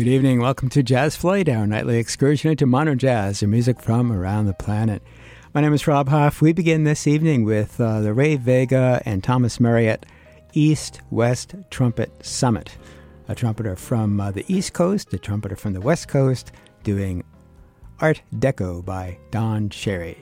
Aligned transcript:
Good 0.00 0.08
evening. 0.08 0.40
Welcome 0.40 0.70
to 0.70 0.82
Jazz 0.82 1.14
Flight, 1.14 1.46
our 1.50 1.66
nightly 1.66 1.98
excursion 1.98 2.50
into 2.50 2.64
modern 2.64 2.98
jazz 2.98 3.42
and 3.42 3.50
music 3.50 3.82
from 3.82 4.10
around 4.10 4.46
the 4.46 4.54
planet. 4.54 5.02
My 5.52 5.60
name 5.60 5.74
is 5.74 5.86
Rob 5.86 6.08
Hoff. 6.08 6.40
We 6.40 6.54
begin 6.54 6.84
this 6.84 7.06
evening 7.06 7.44
with 7.44 7.78
uh, 7.78 8.00
the 8.00 8.14
Ray 8.14 8.36
Vega 8.36 9.02
and 9.04 9.22
Thomas 9.22 9.60
Marriott 9.60 10.06
East 10.54 11.02
West 11.10 11.54
Trumpet 11.68 12.10
Summit. 12.24 12.78
A 13.28 13.34
trumpeter 13.34 13.76
from 13.76 14.18
uh, 14.18 14.30
the 14.30 14.46
East 14.48 14.72
Coast, 14.72 15.12
a 15.12 15.18
trumpeter 15.18 15.54
from 15.54 15.74
the 15.74 15.82
West 15.82 16.08
Coast, 16.08 16.50
doing 16.82 17.22
Art 17.98 18.22
Deco 18.36 18.82
by 18.82 19.18
Don 19.30 19.68
Cherry. 19.68 20.16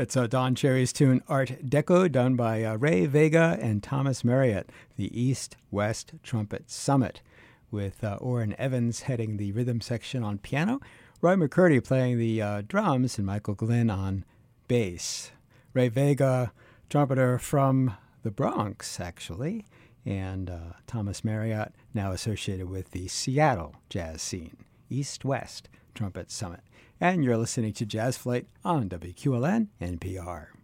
That's 0.00 0.16
uh, 0.16 0.28
Don 0.28 0.54
Cherry's 0.54 0.94
tune 0.94 1.22
Art 1.28 1.56
Deco, 1.62 2.10
done 2.10 2.34
by 2.34 2.64
uh, 2.64 2.76
Ray 2.76 3.04
Vega 3.04 3.58
and 3.60 3.82
Thomas 3.82 4.24
Marriott, 4.24 4.70
the 4.96 5.14
East 5.20 5.58
West 5.70 6.14
Trumpet 6.22 6.70
Summit, 6.70 7.20
with 7.70 8.02
uh, 8.02 8.16
Orrin 8.18 8.56
Evans 8.58 9.02
heading 9.02 9.36
the 9.36 9.52
rhythm 9.52 9.82
section 9.82 10.24
on 10.24 10.38
piano, 10.38 10.80
Roy 11.20 11.34
McCurdy 11.34 11.84
playing 11.84 12.16
the 12.16 12.40
uh, 12.40 12.62
drums, 12.66 13.18
and 13.18 13.26
Michael 13.26 13.52
Glynn 13.52 13.90
on 13.90 14.24
bass. 14.68 15.32
Ray 15.74 15.90
Vega, 15.90 16.54
trumpeter 16.88 17.38
from 17.38 17.94
the 18.22 18.30
Bronx, 18.30 19.00
actually, 19.00 19.66
and 20.06 20.48
uh, 20.48 20.72
Thomas 20.86 21.22
Marriott, 21.22 21.74
now 21.92 22.12
associated 22.12 22.70
with 22.70 22.92
the 22.92 23.06
Seattle 23.08 23.74
jazz 23.90 24.22
scene, 24.22 24.56
East 24.88 25.26
West 25.26 25.68
Trumpet 25.94 26.30
Summit 26.30 26.62
and 27.00 27.24
you're 27.24 27.38
listening 27.38 27.72
to 27.72 27.86
Jazz 27.86 28.16
Flight 28.16 28.46
on 28.64 28.88
WQLN 28.88 29.68
NPR. 29.80 30.59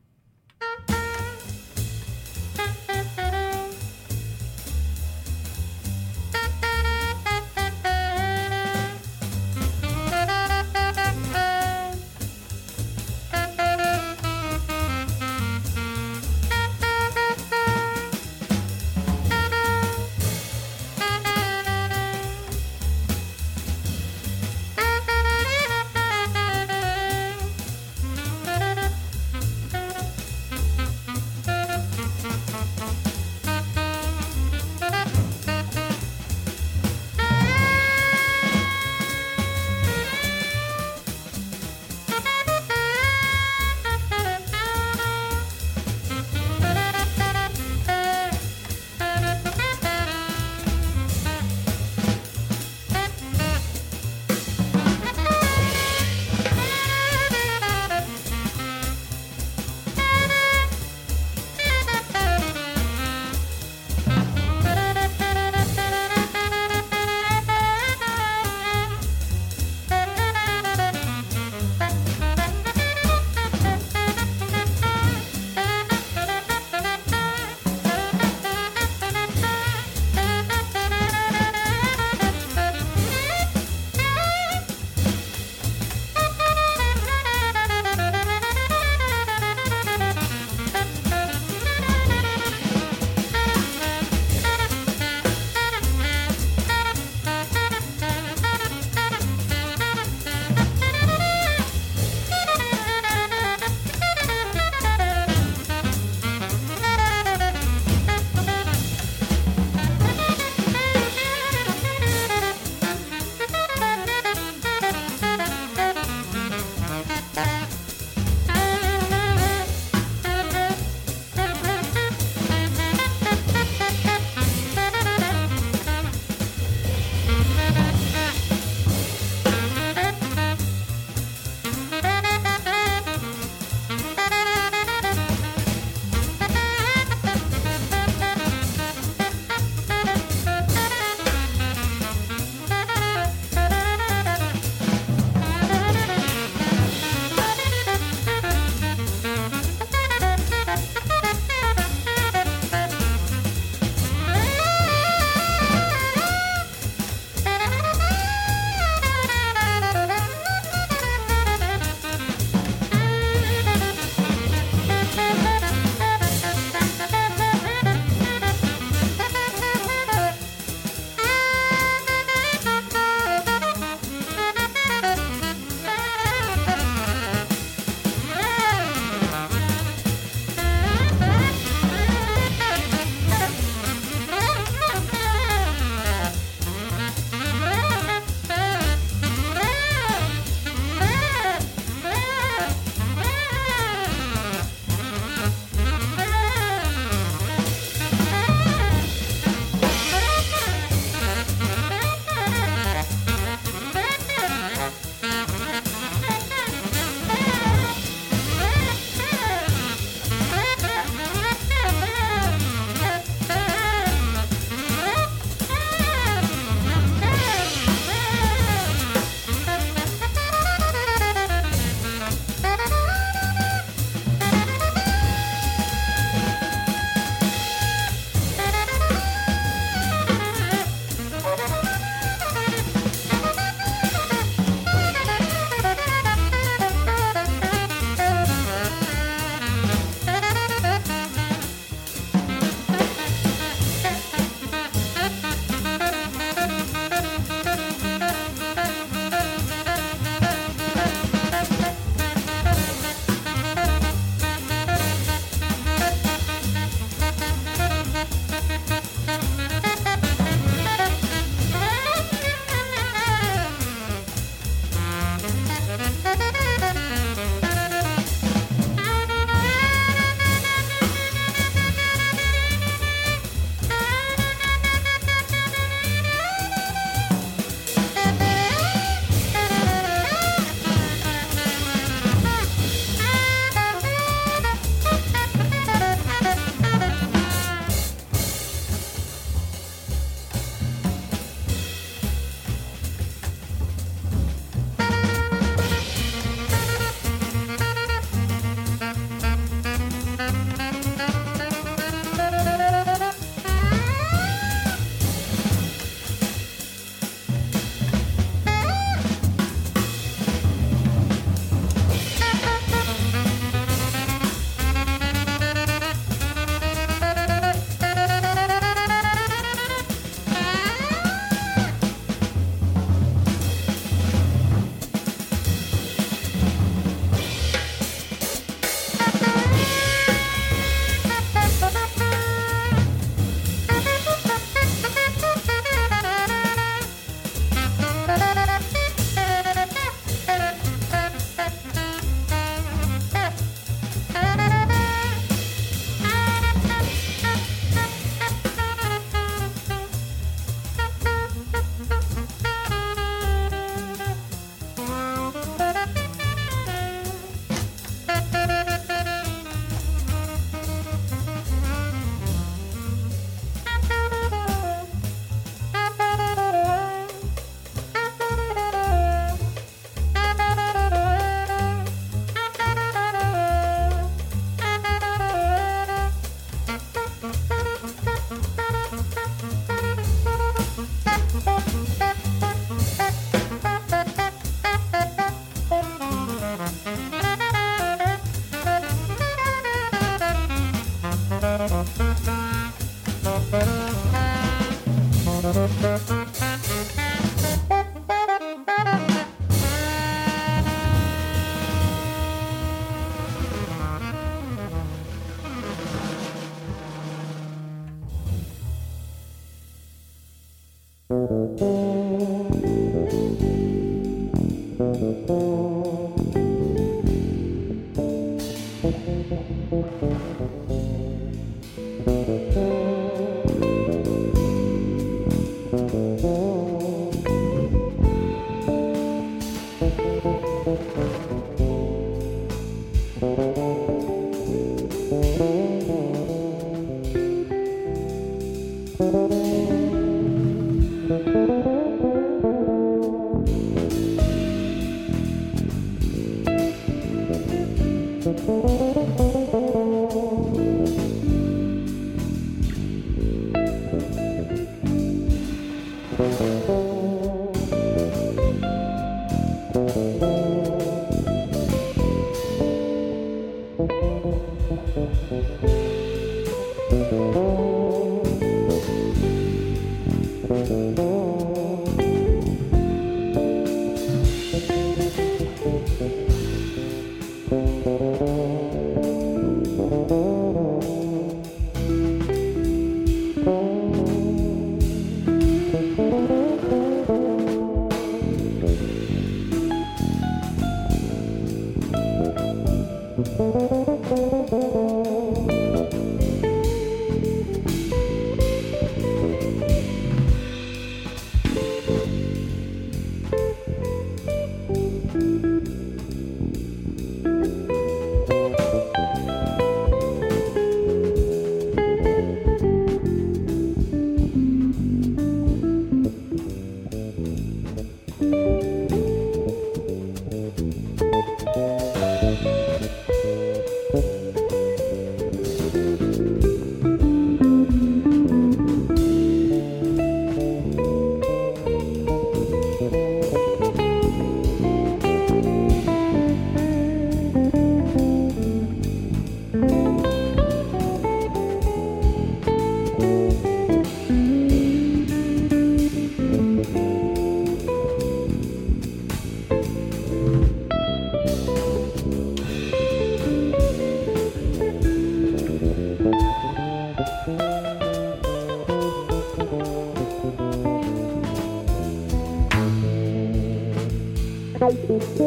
Thank 564.89 565.41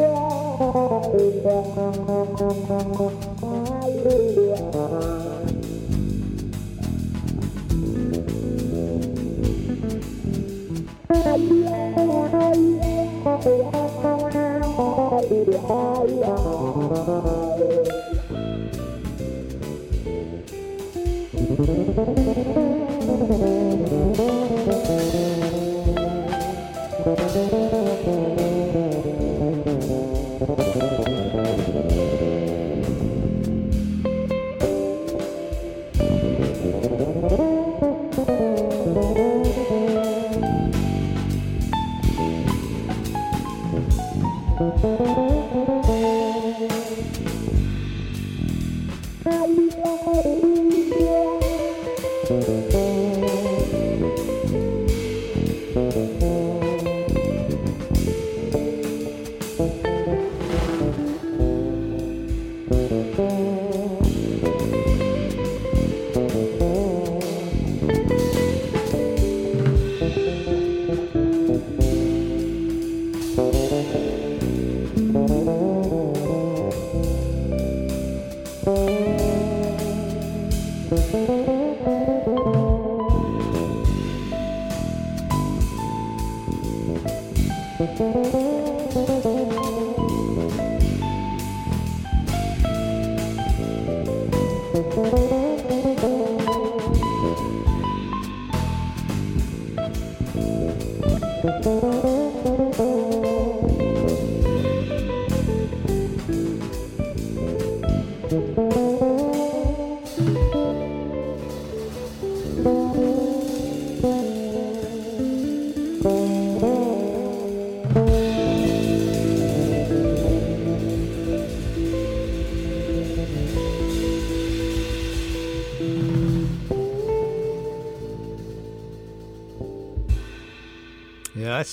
you. 3.14 3.19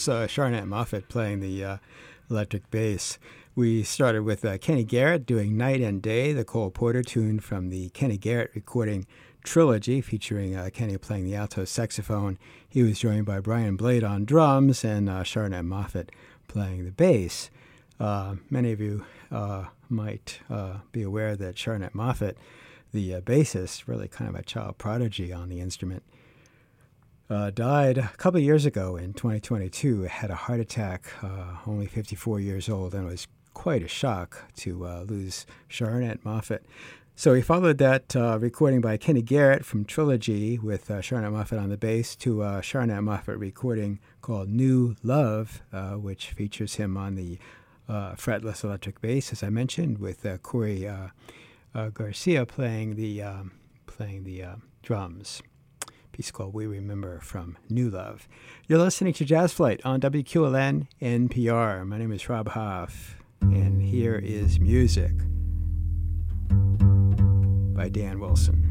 That's 0.07 0.37
uh, 0.38 0.40
Charnett 0.40 0.66
Moffett 0.66 1.09
playing 1.09 1.40
the 1.40 1.64
uh, 1.64 1.77
electric 2.31 2.71
bass. 2.71 3.19
We 3.57 3.83
started 3.83 4.23
with 4.23 4.45
uh, 4.45 4.57
Kenny 4.59 4.85
Garrett 4.85 5.27
doing 5.27 5.57
Night 5.57 5.81
and 5.81 6.01
Day, 6.01 6.33
the 6.33 6.45
Cole 6.45 6.71
Porter 6.71 7.03
tune 7.03 7.40
from 7.40 7.71
the 7.71 7.88
Kenny 7.88 8.16
Garrett 8.16 8.53
recording 8.55 9.05
trilogy 9.42 10.01
featuring 10.01 10.55
uh, 10.55 10.71
Kenny 10.73 10.97
playing 10.97 11.25
the 11.25 11.35
alto 11.35 11.64
saxophone. 11.64 12.38
He 12.69 12.85
was 12.85 13.01
joined 13.01 13.27
by 13.27 13.40
Brian 13.40 13.75
Blade 13.75 14.05
on 14.05 14.25
drums 14.25 14.85
and 14.85 15.11
uh, 15.11 15.25
Charnett 15.25 15.64
Moffett 15.64 16.11
playing 16.47 16.85
the 16.85 16.92
bass. 16.92 17.51
Uh, 17.99 18.37
many 18.49 18.71
of 18.71 18.81
you 18.81 19.05
uh, 19.33 19.64
might 19.88 20.38
uh, 20.49 20.79
be 20.92 21.03
aware 21.03 21.35
that 21.35 21.57
Charnett 21.57 21.95
Moffett, 21.95 22.37
the 22.92 23.21
bassist, 23.23 23.88
really 23.88 24.07
kind 24.07 24.29
of 24.29 24.37
a 24.37 24.45
child 24.45 24.79
prodigy 24.79 25.33
on 25.33 25.49
the 25.49 25.59
instrument 25.59 26.05
uh, 27.29 27.51
died 27.51 27.99
a 27.99 28.09
couple 28.17 28.39
of 28.39 28.45
years 28.45 28.67
ago 28.67 28.97
in 28.97 29.12
2022. 29.12 30.03
Had 30.03 30.31
a 30.31 30.35
heart 30.35 30.61
attack, 30.61 31.07
uh, 31.23 31.57
only 31.67 31.87
54 31.87 32.41
years 32.41 32.69
old, 32.69 32.95
and 32.95 33.07
it 33.07 33.11
was 33.11 33.27
quite 33.55 33.83
a 33.83 33.89
shock 33.89 34.53
to 34.57 34.87
uh, 34.87 35.05
lose 35.09 35.47
Charnett 35.69 36.23
Moffett. 36.23 36.61
So 37.19 37.33
we 37.33 37.41
followed 37.41 37.79
that 37.79 38.15
uh, 38.15 38.39
recording 38.39 38.83
by 38.83 38.99
Kenny 38.99 39.23
Garrett 39.23 39.65
from 39.65 39.87
Trilogy 39.87 40.59
with 40.59 40.91
uh, 40.91 41.01
Moffett 41.01 41.59
on 41.59 41.71
the 41.71 41.79
bass 41.79 42.15
to 42.17 42.43
a 42.43 42.61
Charnett 42.61 43.03
Moffett 43.03 43.39
recording 43.39 44.01
called 44.21 44.51
New 44.51 44.97
Love, 45.03 45.62
uh, 45.73 45.93
which 45.93 46.33
features 46.33 46.75
him 46.75 46.97
on 46.97 47.15
the 47.15 47.39
uh, 47.89 48.12
fretless 48.12 48.65
electric 48.65 49.01
bass, 49.01 49.33
as 49.33 49.43
I 49.43 49.49
mentioned, 49.49 49.99
with 49.99 50.27
uh, 50.27 50.39
Corey 50.39 50.87
uh, 50.87 51.09
uh, 51.75 51.89
Garcia 51.91 52.45
playing 52.47 52.97
the 52.97 53.23
um, 53.23 53.53
playing 53.87 54.25
the 54.25 54.43
uh, 54.43 54.57
drums. 54.83 55.43
Piece 56.16 56.31
called 56.31 56.55
"We 56.55 56.66
Remember" 56.66 57.20
from 57.20 57.59
New 57.68 57.90
Love. 57.90 58.26
You're 58.66 58.79
listening 58.79 59.12
to 59.14 59.24
Jazz 59.26 59.52
Flight 59.52 59.83
on 59.85 60.00
WQLN 60.00 60.87
NPR. 61.02 61.87
My 61.87 61.98
name 61.98 62.11
is 62.11 62.26
Rob 62.26 62.48
Hoff, 62.48 63.18
and 63.42 63.83
here 63.83 64.14
is 64.16 64.59
music 64.59 65.12
by 67.74 67.90
Dan 67.90 68.18
Wilson. 68.18 68.62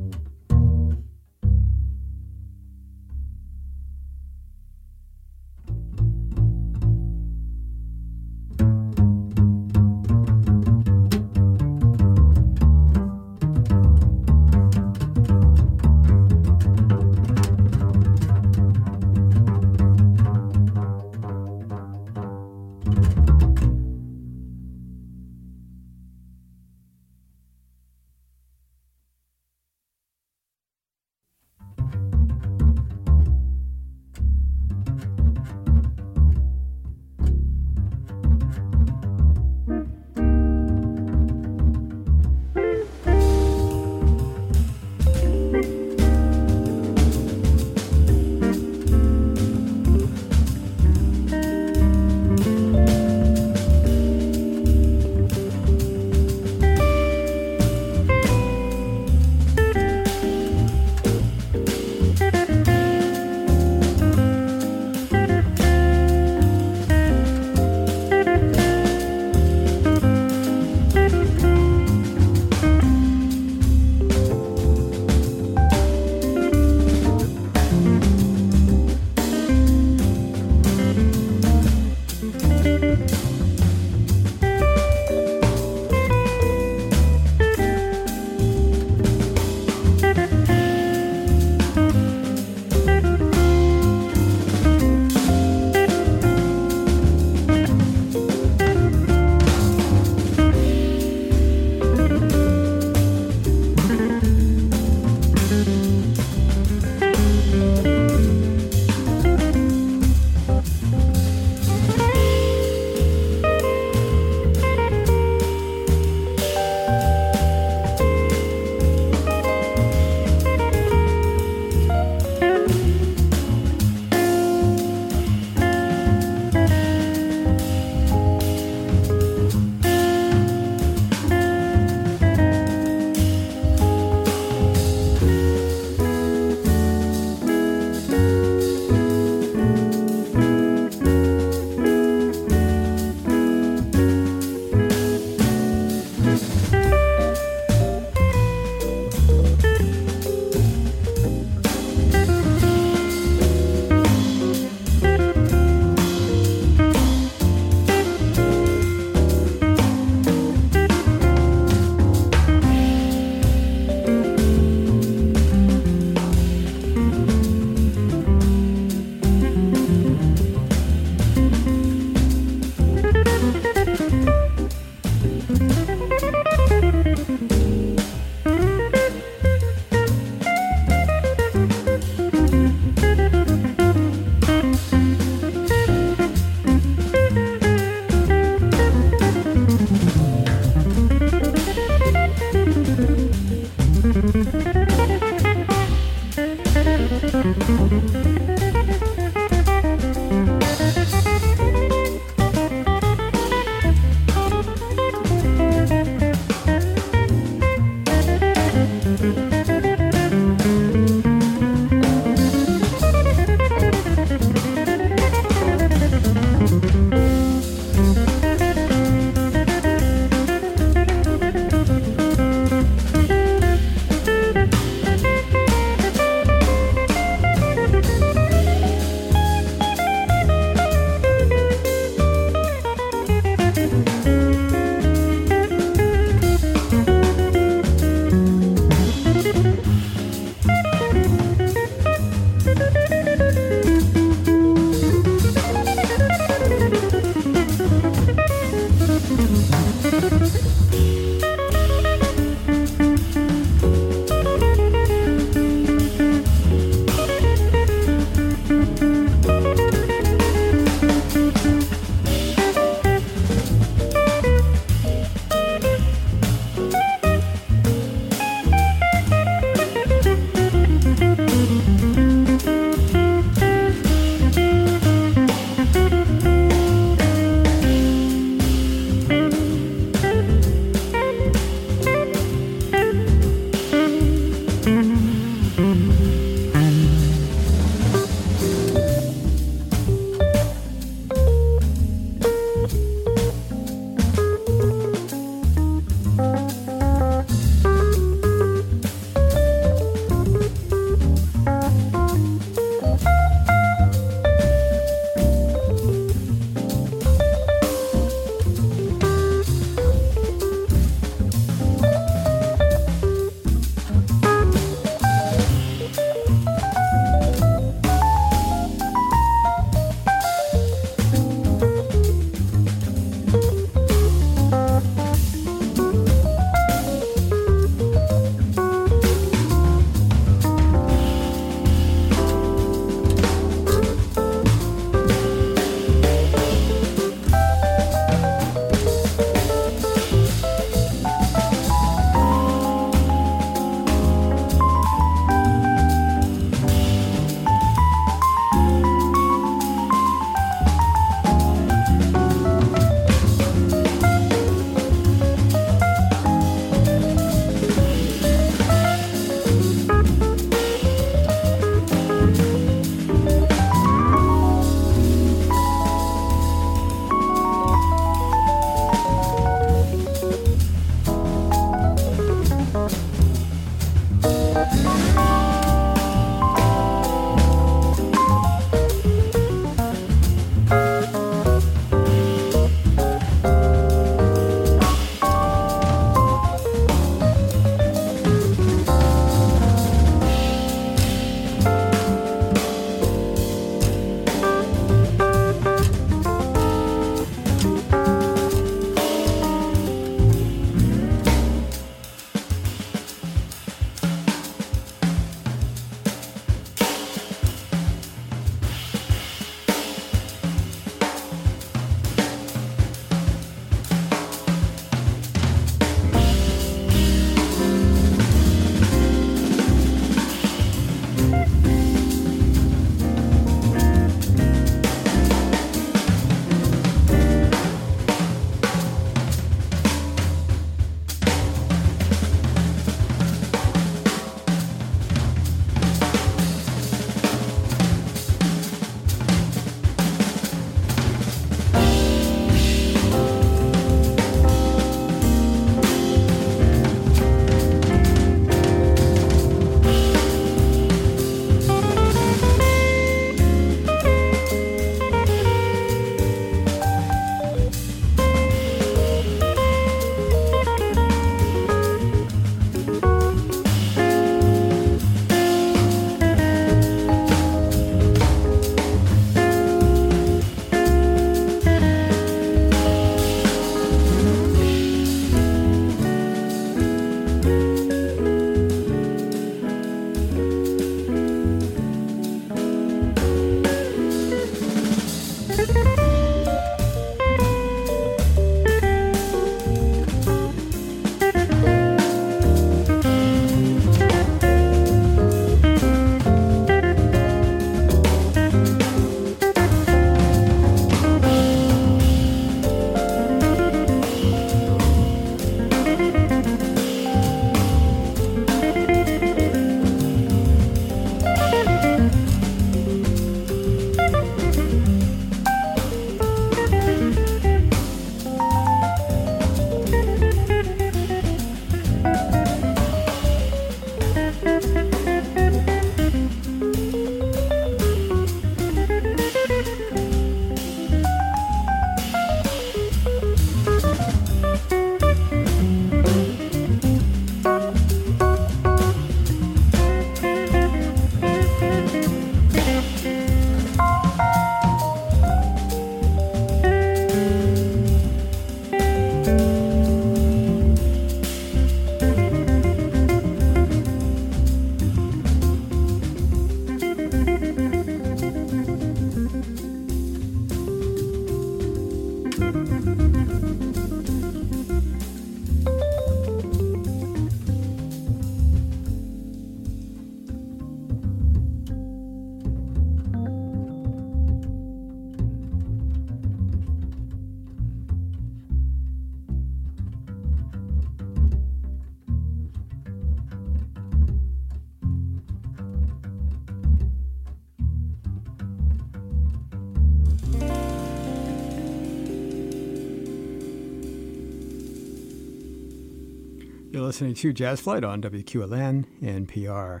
Listening 597.12 597.34
to 597.34 597.52
Jazz 597.52 597.78
Flight 597.78 598.04
on 598.04 598.22
WQLN 598.22 599.04
NPR. 599.22 600.00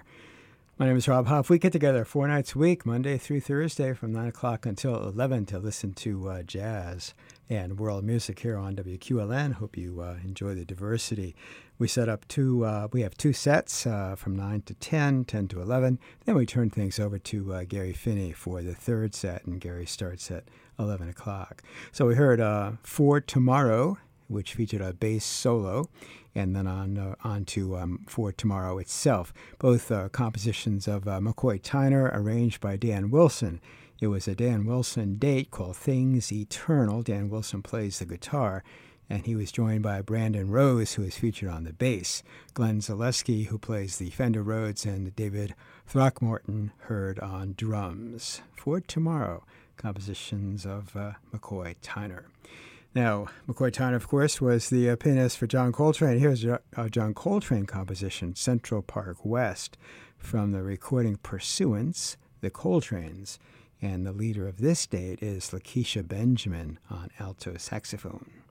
My 0.78 0.86
name 0.86 0.96
is 0.96 1.06
Rob 1.06 1.26
Hoff. 1.26 1.50
We 1.50 1.58
get 1.58 1.70
together 1.70 2.06
four 2.06 2.26
nights 2.26 2.54
a 2.54 2.58
week, 2.58 2.86
Monday 2.86 3.18
through 3.18 3.40
Thursday 3.40 3.92
from 3.92 4.12
9 4.12 4.28
o'clock 4.28 4.64
until 4.64 4.94
11 4.94 5.44
to 5.44 5.58
listen 5.58 5.92
to 5.92 6.30
uh, 6.30 6.42
jazz 6.42 7.12
and 7.50 7.78
world 7.78 8.02
music 8.02 8.38
here 8.38 8.56
on 8.56 8.76
WQLN. 8.76 9.52
Hope 9.52 9.76
you 9.76 10.00
uh, 10.00 10.16
enjoy 10.24 10.54
the 10.54 10.64
diversity. 10.64 11.36
We 11.78 11.86
set 11.86 12.08
up 12.08 12.26
two, 12.28 12.64
uh, 12.64 12.88
we 12.92 13.02
have 13.02 13.14
two 13.14 13.34
sets 13.34 13.86
uh, 13.86 14.14
from 14.16 14.34
9 14.34 14.62
to 14.62 14.72
10, 14.72 15.26
10 15.26 15.48
to 15.48 15.60
11. 15.60 15.98
Then 16.24 16.34
we 16.34 16.46
turn 16.46 16.70
things 16.70 16.98
over 16.98 17.18
to 17.18 17.52
uh, 17.52 17.64
Gary 17.64 17.92
Finney 17.92 18.32
for 18.32 18.62
the 18.62 18.74
third 18.74 19.14
set, 19.14 19.44
and 19.44 19.60
Gary 19.60 19.84
starts 19.84 20.30
at 20.30 20.44
11 20.78 21.10
o'clock. 21.10 21.62
So 21.92 22.06
we 22.06 22.14
heard 22.14 22.40
uh, 22.40 22.72
For 22.82 23.20
Tomorrow, 23.20 23.98
which 24.28 24.54
featured 24.54 24.80
a 24.80 24.94
bass 24.94 25.26
solo 25.26 25.90
and 26.34 26.56
then 26.56 26.66
on 26.66 26.98
uh, 26.98 27.14
on 27.24 27.44
to 27.46 27.76
um, 27.76 28.04
for 28.08 28.32
tomorrow 28.32 28.78
itself. 28.78 29.32
Both 29.58 29.90
uh, 29.90 30.08
compositions 30.08 30.88
of 30.88 31.06
uh, 31.06 31.20
McCoy 31.20 31.60
Tyner, 31.60 32.10
arranged 32.14 32.60
by 32.60 32.76
Dan 32.76 33.10
Wilson. 33.10 33.60
It 34.00 34.08
was 34.08 34.26
a 34.26 34.34
Dan 34.34 34.64
Wilson 34.64 35.16
date 35.16 35.50
called 35.50 35.76
Things 35.76 36.32
Eternal. 36.32 37.02
Dan 37.02 37.30
Wilson 37.30 37.62
plays 37.62 38.00
the 38.00 38.04
guitar, 38.04 38.64
and 39.08 39.26
he 39.26 39.36
was 39.36 39.52
joined 39.52 39.84
by 39.84 40.02
Brandon 40.02 40.50
Rose, 40.50 40.94
who 40.94 41.04
is 41.04 41.16
featured 41.16 41.50
on 41.50 41.64
the 41.64 41.72
bass, 41.72 42.24
Glenn 42.52 42.80
Zaleski, 42.80 43.46
who 43.46 43.58
plays 43.58 43.98
the 43.98 44.10
Fender 44.10 44.42
Rhodes, 44.42 44.84
and 44.84 45.14
David 45.14 45.54
Throckmorton 45.86 46.72
heard 46.88 47.20
on 47.20 47.54
drums. 47.56 48.42
For 48.56 48.80
tomorrow, 48.80 49.44
compositions 49.76 50.66
of 50.66 50.96
uh, 50.96 51.12
McCoy 51.32 51.76
Tyner. 51.82 52.24
Now, 52.94 53.28
McCoy 53.48 53.72
Tyner, 53.72 53.96
of 53.96 54.06
course, 54.06 54.38
was 54.38 54.68
the 54.68 54.90
uh, 54.90 54.96
pianist 54.96 55.38
for 55.38 55.46
John 55.46 55.72
Coltrane. 55.72 56.18
Here's 56.18 56.44
a, 56.44 56.60
a 56.76 56.90
John 56.90 57.14
Coltrane 57.14 57.64
composition, 57.64 58.34
Central 58.34 58.82
Park 58.82 59.24
West, 59.24 59.78
from 60.18 60.52
the 60.52 60.62
recording 60.62 61.16
Pursuance, 61.16 62.18
The 62.42 62.50
Coltranes. 62.50 63.38
And 63.80 64.06
the 64.06 64.12
leader 64.12 64.46
of 64.46 64.58
this 64.58 64.86
date 64.86 65.22
is 65.22 65.50
Lakecia 65.52 66.06
Benjamin 66.06 66.78
on 66.90 67.08
alto 67.18 67.56
saxophone. 67.56 68.41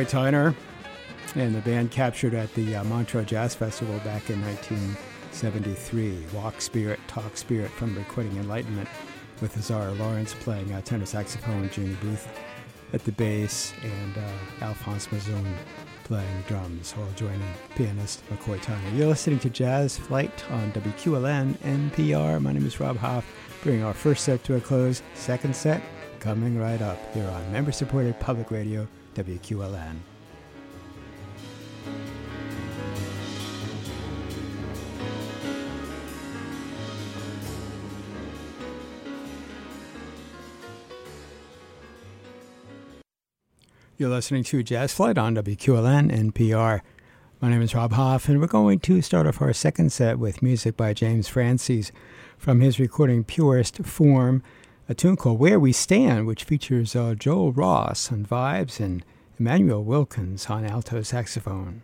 McCoy 0.00 0.08
Tyner 0.08 0.54
and 1.34 1.54
the 1.54 1.60
band 1.60 1.90
captured 1.90 2.32
at 2.32 2.52
the 2.54 2.76
uh, 2.76 2.84
Montreux 2.84 3.24
Jazz 3.24 3.54
Festival 3.54 3.98
back 3.98 4.30
in 4.30 4.40
1973. 4.42 6.24
Walk 6.32 6.60
Spirit, 6.60 6.98
Talk 7.06 7.36
Spirit 7.36 7.70
from 7.70 7.94
Recording 7.94 8.34
Enlightenment 8.38 8.88
with 9.42 9.56
Azar 9.58 9.90
Lawrence 9.92 10.34
playing 10.34 10.72
uh, 10.72 10.80
tenor 10.80 11.04
saxophone, 11.04 11.68
Juini 11.68 12.00
Booth 12.00 12.28
at 12.94 13.04
the 13.04 13.12
bass, 13.12 13.74
and 13.82 14.16
uh, 14.16 14.64
Alphonse 14.64 15.06
Mouzon 15.08 15.44
playing 16.04 16.44
drums 16.48 16.92
while 16.92 17.10
joining 17.14 17.42
pianist 17.76 18.26
McCoy 18.30 18.58
Tyner. 18.58 18.96
You're 18.96 19.08
listening 19.08 19.38
to 19.40 19.50
Jazz 19.50 19.98
Flight 19.98 20.44
on 20.50 20.72
WQLN 20.72 21.54
NPR. 21.58 22.40
My 22.40 22.52
name 22.52 22.66
is 22.66 22.80
Rob 22.80 22.96
Hoff. 22.96 23.30
Bringing 23.62 23.84
our 23.84 23.94
first 23.94 24.24
set 24.24 24.42
to 24.44 24.56
a 24.56 24.60
close. 24.60 25.02
Second 25.14 25.54
set 25.54 25.82
coming 26.20 26.58
right 26.58 26.80
up 26.80 26.98
here 27.12 27.28
on 27.28 27.52
member 27.52 27.72
supported 27.72 28.18
public 28.18 28.50
radio 28.50 28.88
WQLN. 29.14 29.96
You're 44.00 44.08
listening 44.08 44.44
to 44.44 44.62
Jazz 44.62 44.94
Flight 44.94 45.18
on 45.18 45.34
WQLN 45.34 46.10
NPR. 46.32 46.80
My 47.42 47.50
name 47.50 47.60
is 47.60 47.74
Rob 47.74 47.92
Hoff, 47.92 48.30
and 48.30 48.40
we're 48.40 48.46
going 48.46 48.80
to 48.80 49.02
start 49.02 49.26
off 49.26 49.42
our 49.42 49.52
second 49.52 49.92
set 49.92 50.18
with 50.18 50.40
music 50.40 50.74
by 50.74 50.94
James 50.94 51.28
Francies 51.28 51.92
from 52.38 52.60
his 52.60 52.80
recording 52.80 53.24
Purest 53.24 53.84
Form, 53.84 54.42
a 54.90 54.94
tune 54.94 55.14
called 55.14 55.38
Where 55.38 55.60
We 55.60 55.70
Stand, 55.70 56.26
which 56.26 56.42
features 56.42 56.96
uh, 56.96 57.14
Joel 57.14 57.52
Ross 57.52 58.10
on 58.10 58.26
vibes 58.26 58.80
and 58.80 59.04
Immanuel 59.38 59.84
Wilkins 59.84 60.46
on 60.46 60.64
alto 60.64 61.02
saxophone. 61.02 61.82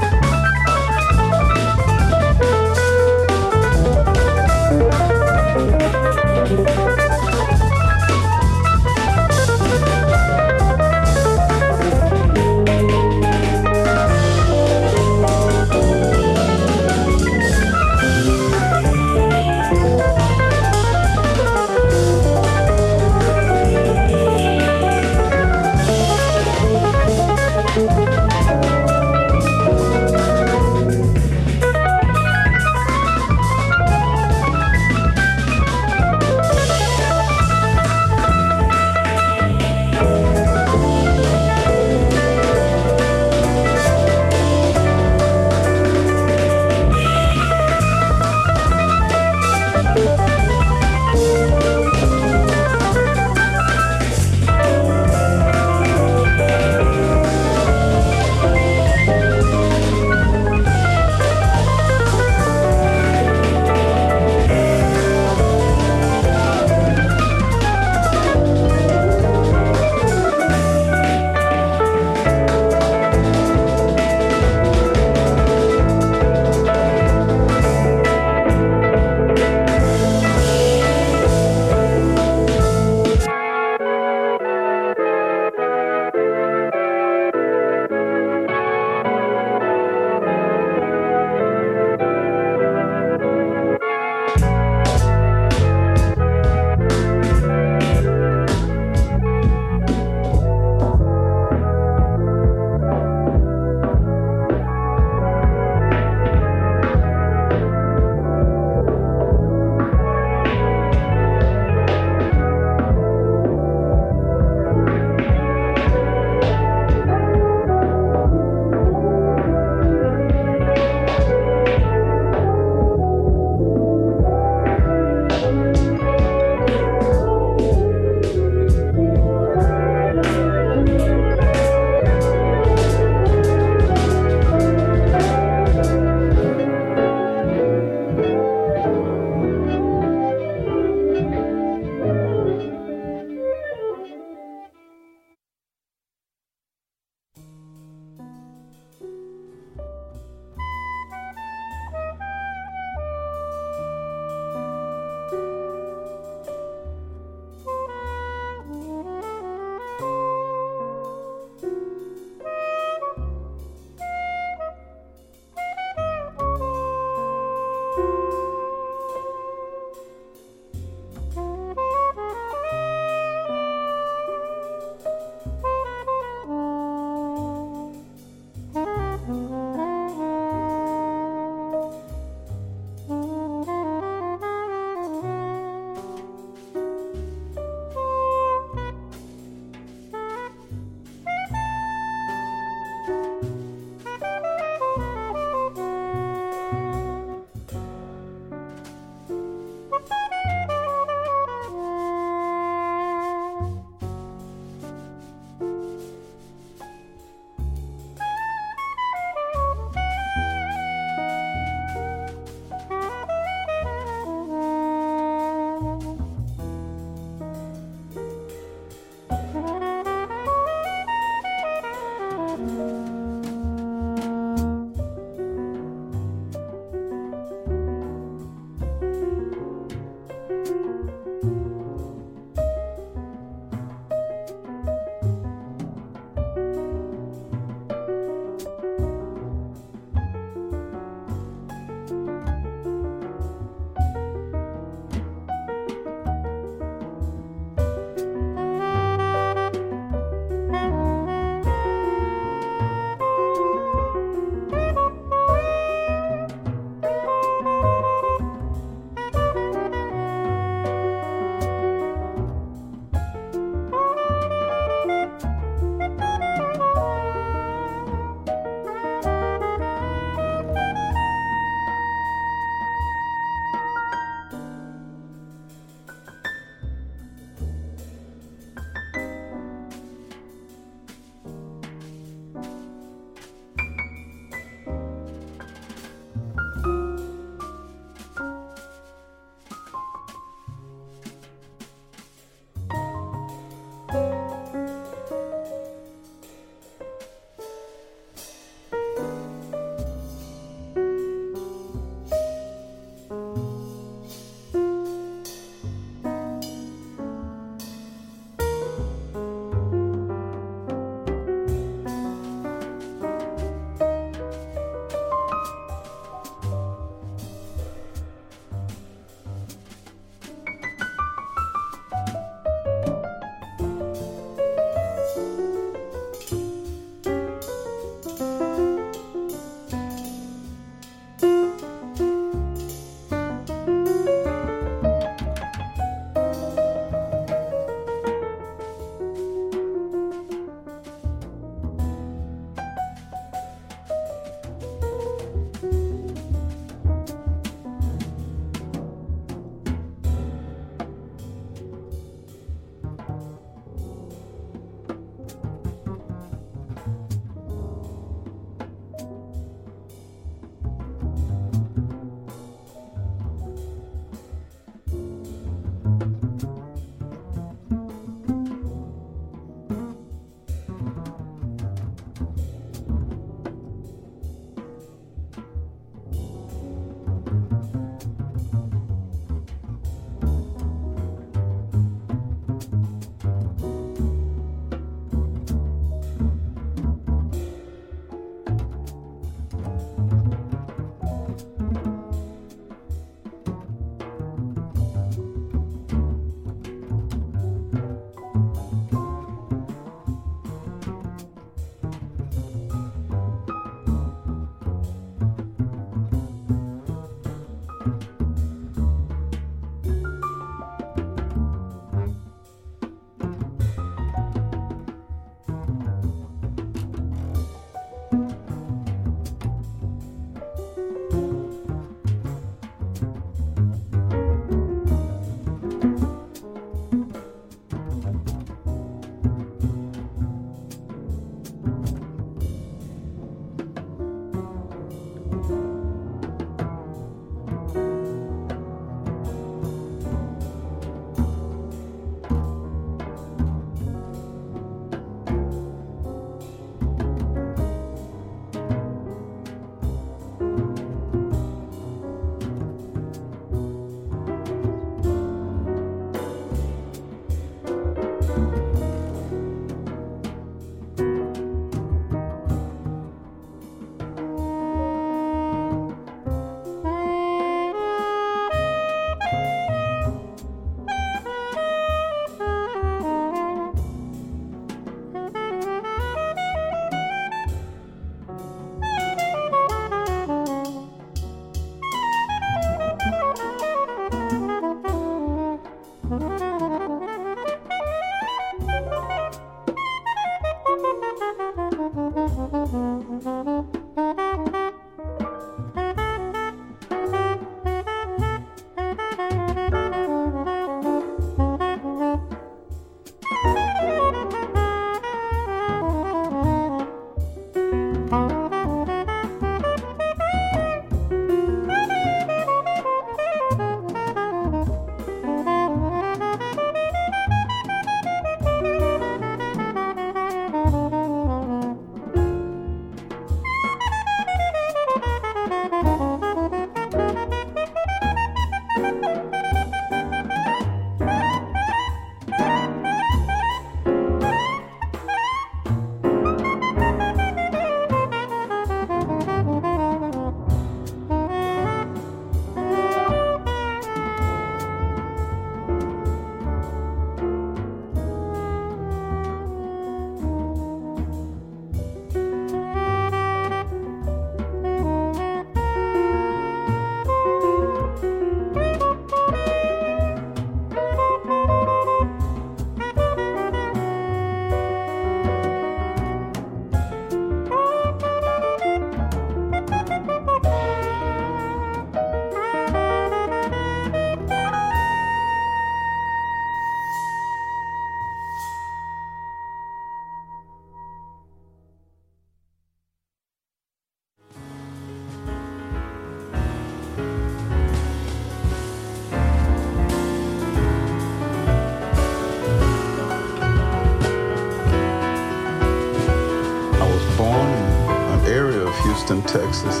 Texas, 599.82 600.00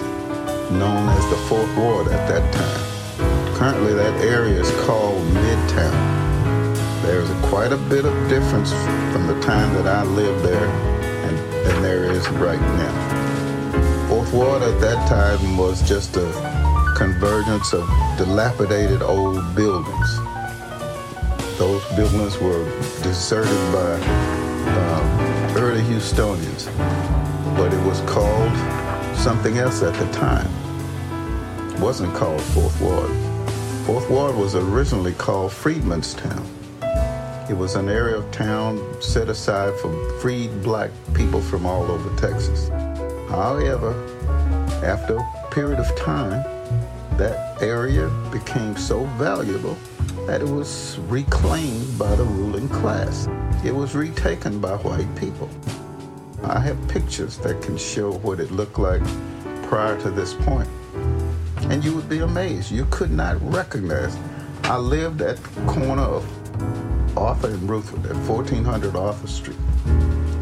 known 0.70 1.08
as 1.08 1.30
the 1.30 1.36
Fourth 1.48 1.76
Ward 1.76 2.06
at 2.08 2.28
that 2.28 2.52
time. 2.54 3.56
Currently, 3.56 3.94
that 3.94 4.24
area 4.24 4.60
is 4.60 4.70
called 4.86 5.22
Midtown. 5.28 7.02
There's 7.02 7.28
quite 7.48 7.72
a 7.72 7.76
bit 7.76 8.04
of 8.04 8.28
difference 8.28 8.70
from 9.12 9.26
the 9.26 9.40
time 9.40 9.74
that 9.74 9.86
I 9.86 10.04
lived 10.04 10.44
there 10.44 10.68
and, 10.68 11.36
and 11.66 11.84
there 11.84 12.04
is 12.04 12.28
right 12.30 12.60
now. 12.60 14.08
Fourth 14.08 14.32
Ward 14.32 14.62
at 14.62 14.80
that 14.80 15.08
time 15.08 15.56
was 15.56 15.82
just 15.88 16.16
a 16.16 16.94
convergence 16.96 17.72
of 17.72 17.84
dilapidated 18.18 19.02
old 19.02 19.54
buildings. 19.56 20.16
Those 21.58 21.84
buildings 21.96 22.38
were 22.38 22.64
deserted 23.02 23.72
by 23.72 23.98
uh, 24.70 25.54
early 25.56 25.82
Houstonians, 25.82 26.66
but 27.56 27.72
it 27.74 27.84
was 27.84 28.00
called 28.02 28.81
something 29.22 29.58
else 29.58 29.84
at 29.84 29.94
the 29.94 30.12
time. 30.12 30.50
It 31.72 31.78
wasn't 31.78 32.12
called 32.12 32.40
Fourth 32.40 32.80
Ward. 32.80 33.08
Fourth 33.86 34.10
Ward 34.10 34.34
was 34.34 34.56
originally 34.56 35.12
called 35.12 35.52
Freedmen's 35.52 36.14
Town. 36.14 36.44
It 37.48 37.56
was 37.56 37.76
an 37.76 37.88
area 37.88 38.16
of 38.16 38.28
town 38.32 38.80
set 39.00 39.28
aside 39.28 39.78
for 39.78 39.92
freed 40.18 40.64
black 40.64 40.90
people 41.14 41.40
from 41.40 41.66
all 41.66 41.84
over 41.84 42.10
Texas. 42.20 42.68
However, 43.28 43.92
after 44.84 45.18
a 45.18 45.48
period 45.52 45.78
of 45.78 45.94
time, 45.94 46.42
that 47.16 47.62
area 47.62 48.08
became 48.32 48.76
so 48.76 49.04
valuable 49.18 49.78
that 50.26 50.40
it 50.40 50.48
was 50.48 50.98
reclaimed 51.06 51.96
by 51.96 52.12
the 52.16 52.24
ruling 52.24 52.68
class. 52.70 53.28
It 53.64 53.72
was 53.72 53.94
retaken 53.94 54.58
by 54.58 54.74
white 54.78 55.14
people. 55.14 55.48
I 56.52 56.60
have 56.60 56.86
pictures 56.86 57.38
that 57.38 57.62
can 57.62 57.78
show 57.78 58.12
what 58.12 58.38
it 58.38 58.50
looked 58.50 58.78
like 58.78 59.00
prior 59.62 59.98
to 60.02 60.10
this 60.10 60.34
point. 60.34 60.68
And 61.70 61.82
you 61.82 61.96
would 61.96 62.10
be 62.10 62.18
amazed. 62.18 62.70
You 62.70 62.86
could 62.90 63.10
not 63.10 63.40
recognize. 63.40 64.18
I 64.64 64.76
lived 64.76 65.22
at 65.22 65.42
the 65.42 65.60
corner 65.62 66.02
of 66.02 67.16
Arthur 67.16 67.48
and 67.48 67.70
Ruthven 67.70 68.04
at 68.04 68.16
1400 68.28 68.94
Arthur 68.94 69.26
Street. 69.26 69.56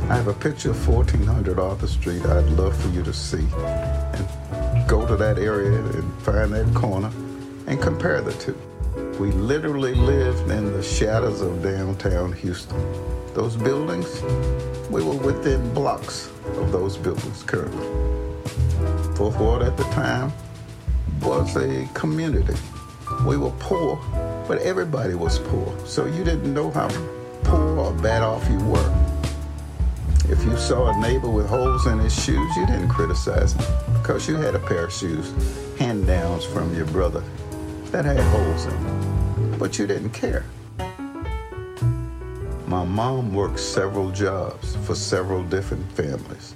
I 0.09 0.16
have 0.16 0.27
a 0.27 0.35
picture 0.35 0.70
of 0.70 0.89
1400 0.89 1.61
Arthur 1.61 1.87
Street 1.87 2.27
I'd 2.27 2.47
love 2.47 2.77
for 2.77 2.89
you 2.89 3.05
to 3.05 3.12
see. 3.12 3.47
And 3.57 4.89
go 4.89 5.07
to 5.07 5.15
that 5.15 5.39
area 5.39 5.78
and 5.78 6.23
find 6.23 6.53
that 6.55 6.74
corner 6.74 7.12
and 7.69 7.81
compare 7.81 8.20
the 8.20 8.32
two. 8.32 8.61
We 9.20 9.31
literally 9.31 9.95
lived 9.95 10.51
in 10.51 10.73
the 10.73 10.82
shadows 10.82 11.41
of 11.41 11.62
downtown 11.62 12.32
Houston. 12.32 13.10
Those 13.35 13.57
buildings, 13.57 14.23
we 14.90 15.05
were 15.05 15.16
within 15.16 15.73
blocks 15.73 16.31
of 16.57 16.73
those 16.73 16.97
buildings 16.97 17.44
currently. 17.44 17.86
Fourth 19.15 19.39
Ward 19.39 19.62
at 19.62 19.77
the 19.77 19.85
time 19.85 20.32
was 21.23 21.55
a 21.57 21.89
community. 21.94 22.57
We 23.24 23.36
were 23.36 23.52
poor, 23.61 23.97
but 24.48 24.59
everybody 24.62 25.15
was 25.15 25.39
poor. 25.39 25.73
So 25.86 26.07
you 26.07 26.24
didn't 26.24 26.52
know 26.52 26.70
how 26.73 26.89
poor 27.44 27.78
or 27.78 27.93
bad 27.93 28.23
off 28.23 28.48
you 28.51 28.59
were. 28.59 28.97
If 30.28 30.44
you 30.44 30.57
saw 30.57 30.90
a 30.90 31.01
neighbor 31.01 31.31
with 31.31 31.48
holes 31.48 31.86
in 31.86 31.98
his 31.98 32.12
shoes, 32.12 32.57
you 32.57 32.66
didn't 32.66 32.89
criticize 32.89 33.52
him 33.52 33.65
because 34.01 34.28
you 34.28 34.36
had 34.36 34.55
a 34.57 34.61
pair 34.61 34.86
of 34.86 34.93
shoes, 34.93 35.32
hand 35.78 36.07
downs 36.07 36.44
from 36.44 36.74
your 36.74 36.86
brother 36.86 37.23
that 37.86 38.05
had 38.05 38.19
holes 38.19 38.65
in 38.65 38.85
them. 38.85 39.59
But 39.59 39.78
you 39.78 39.86
didn't 39.86 40.11
care. 40.11 40.44
My 42.71 42.85
mom 42.85 43.35
worked 43.35 43.59
several 43.59 44.13
jobs 44.13 44.77
for 44.87 44.95
several 44.95 45.43
different 45.43 45.91
families 45.91 46.55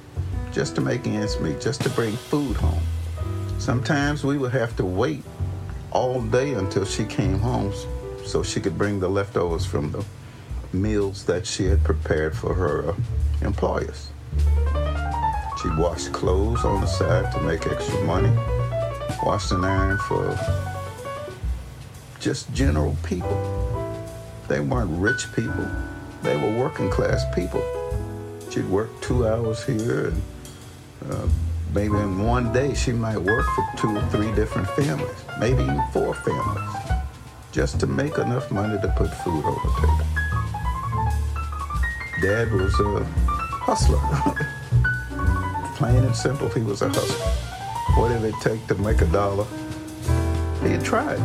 just 0.53 0.77
to 0.77 0.81
make 0.81 1.09
ends 1.09 1.41
meet, 1.41 1.61
just 1.61 1.81
to 1.81 1.91
bring 1.91 2.13
food 2.13 2.57
home. 2.57 2.85
Sometimes 3.59 4.23
we 4.23 4.39
would 4.39 4.53
have 4.53 4.77
to 4.77 4.85
wait 4.85 5.25
all 5.91 6.23
day 6.23 6.55
until 6.55 6.85
she 6.85 7.05
came 7.05 7.41
home 7.41 7.73
so 8.25 8.45
she 8.45 8.61
could 8.61 8.79
bring 8.79 9.01
the 9.01 9.09
leftovers 9.09 9.67
from 9.67 9.91
the 9.91 10.05
meals 10.73 11.25
that 11.25 11.45
she 11.45 11.65
had 11.65 11.83
prepared 11.83 12.39
for 12.39 12.55
her 12.55 12.91
uh, 12.91 12.95
employers. 13.43 14.11
She'd 15.61 15.77
wash 15.77 16.07
clothes 16.11 16.65
on 16.65 16.81
the 16.81 16.87
side 16.87 17.33
to 17.33 17.41
make 17.41 17.67
extra 17.67 18.01
money, 18.05 18.31
wash 19.25 19.51
and 19.51 19.67
iron 19.67 19.99
for 19.99 20.39
just 22.21 22.55
general 22.55 22.97
people. 23.03 23.51
They 24.47 24.61
weren't 24.61 24.91
rich 25.01 25.27
people, 25.35 25.67
they 26.25 26.37
were 26.37 26.51
working 26.59 26.91
class 26.91 27.23
people. 27.35 27.63
She'd 28.51 28.69
work 28.69 28.89
two 29.03 29.29
hours 29.29 29.65
here 29.65 30.09
and 30.09 30.23
uh, 31.11 31.29
maybe 31.75 31.95
in 31.97 32.25
one 32.25 32.51
day 32.53 32.75
she 32.75 32.93
might 32.93 33.19
work 33.19 33.45
for 33.55 33.65
two 33.77 33.95
or 33.97 34.03
three 34.07 34.33
different 34.35 34.69
families, 34.71 35.25
maybe 35.39 35.63
even 35.63 35.83
four 35.93 36.15
families, 36.15 36.65
just 37.53 37.79
to 37.81 37.87
make 37.87 38.17
enough 38.17 38.51
money 38.51 38.81
to 38.81 38.89
put 38.97 39.13
food 39.13 39.45
on 39.45 39.55
the 39.65 39.71
table. 39.81 40.07
Dad 42.23 42.51
was 42.53 42.81
a 42.81 43.05
hustler. 43.61 44.01
Plain 45.77 46.05
and 46.05 46.17
simple, 46.17 46.49
he 46.49 46.63
was 46.63 46.81
a 46.81 46.89
hustler. 46.89 47.27
What 47.97 48.09
did 48.09 48.25
it 48.25 48.35
take 48.41 48.67
to 48.69 48.75
make 48.77 49.03
a 49.03 49.07
dollar? 49.07 49.47
He 50.63 50.79
tried. 50.79 51.21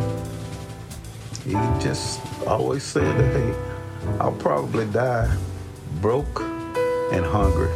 He 1.44 1.52
just 1.80 2.20
always 2.46 2.82
said 2.82 3.16
that, 3.16 3.32
hey, 3.32 3.69
I'll 4.20 4.32
probably 4.32 4.86
die 4.86 5.34
broke 6.00 6.40
and 7.12 7.24
hungry 7.24 7.70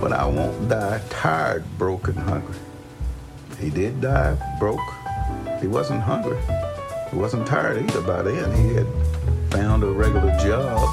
but 0.00 0.12
I 0.12 0.26
won't 0.26 0.68
die 0.68 1.00
tired, 1.10 1.64
broke, 1.76 2.08
and 2.08 2.18
hungry. 2.18 2.56
He 3.58 3.70
did 3.70 4.00
die 4.00 4.36
broke. 4.58 4.80
He 5.60 5.66
wasn't 5.66 6.02
hungry. 6.02 6.38
He 7.10 7.16
wasn't 7.16 7.46
tired 7.46 7.82
either 7.82 8.02
by 8.02 8.22
then. 8.22 8.54
He 8.54 8.74
had 8.74 8.86
found 9.50 9.82
a 9.82 9.90
regular 9.90 10.36
job 10.38 10.88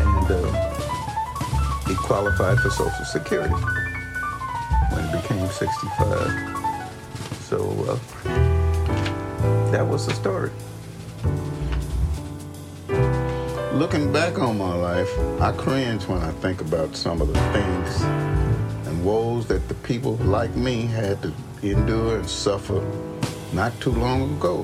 and 0.00 0.30
uh, 0.30 1.84
he 1.86 1.94
qualified 1.94 2.58
for 2.58 2.70
Social 2.70 3.04
Security 3.04 3.54
when 4.90 5.08
he 5.08 5.16
became 5.16 5.46
65. 5.46 6.08
So 7.42 7.70
uh, 7.88 7.98
that 9.70 9.86
was 9.86 10.06
the 10.06 10.14
story. 10.14 10.50
Looking 13.74 14.12
back 14.12 14.38
on 14.38 14.56
my 14.56 14.72
life, 14.72 15.10
I 15.40 15.50
cringe 15.50 16.04
when 16.04 16.22
I 16.22 16.30
think 16.34 16.60
about 16.60 16.94
some 16.94 17.20
of 17.20 17.26
the 17.26 17.40
things 17.50 18.02
and 18.86 19.04
woes 19.04 19.48
that 19.48 19.66
the 19.66 19.74
people 19.74 20.14
like 20.18 20.54
me 20.54 20.82
had 20.82 21.20
to 21.22 21.32
endure 21.60 22.18
and 22.18 22.30
suffer 22.30 22.80
not 23.52 23.72
too 23.80 23.90
long 23.90 24.36
ago. 24.36 24.62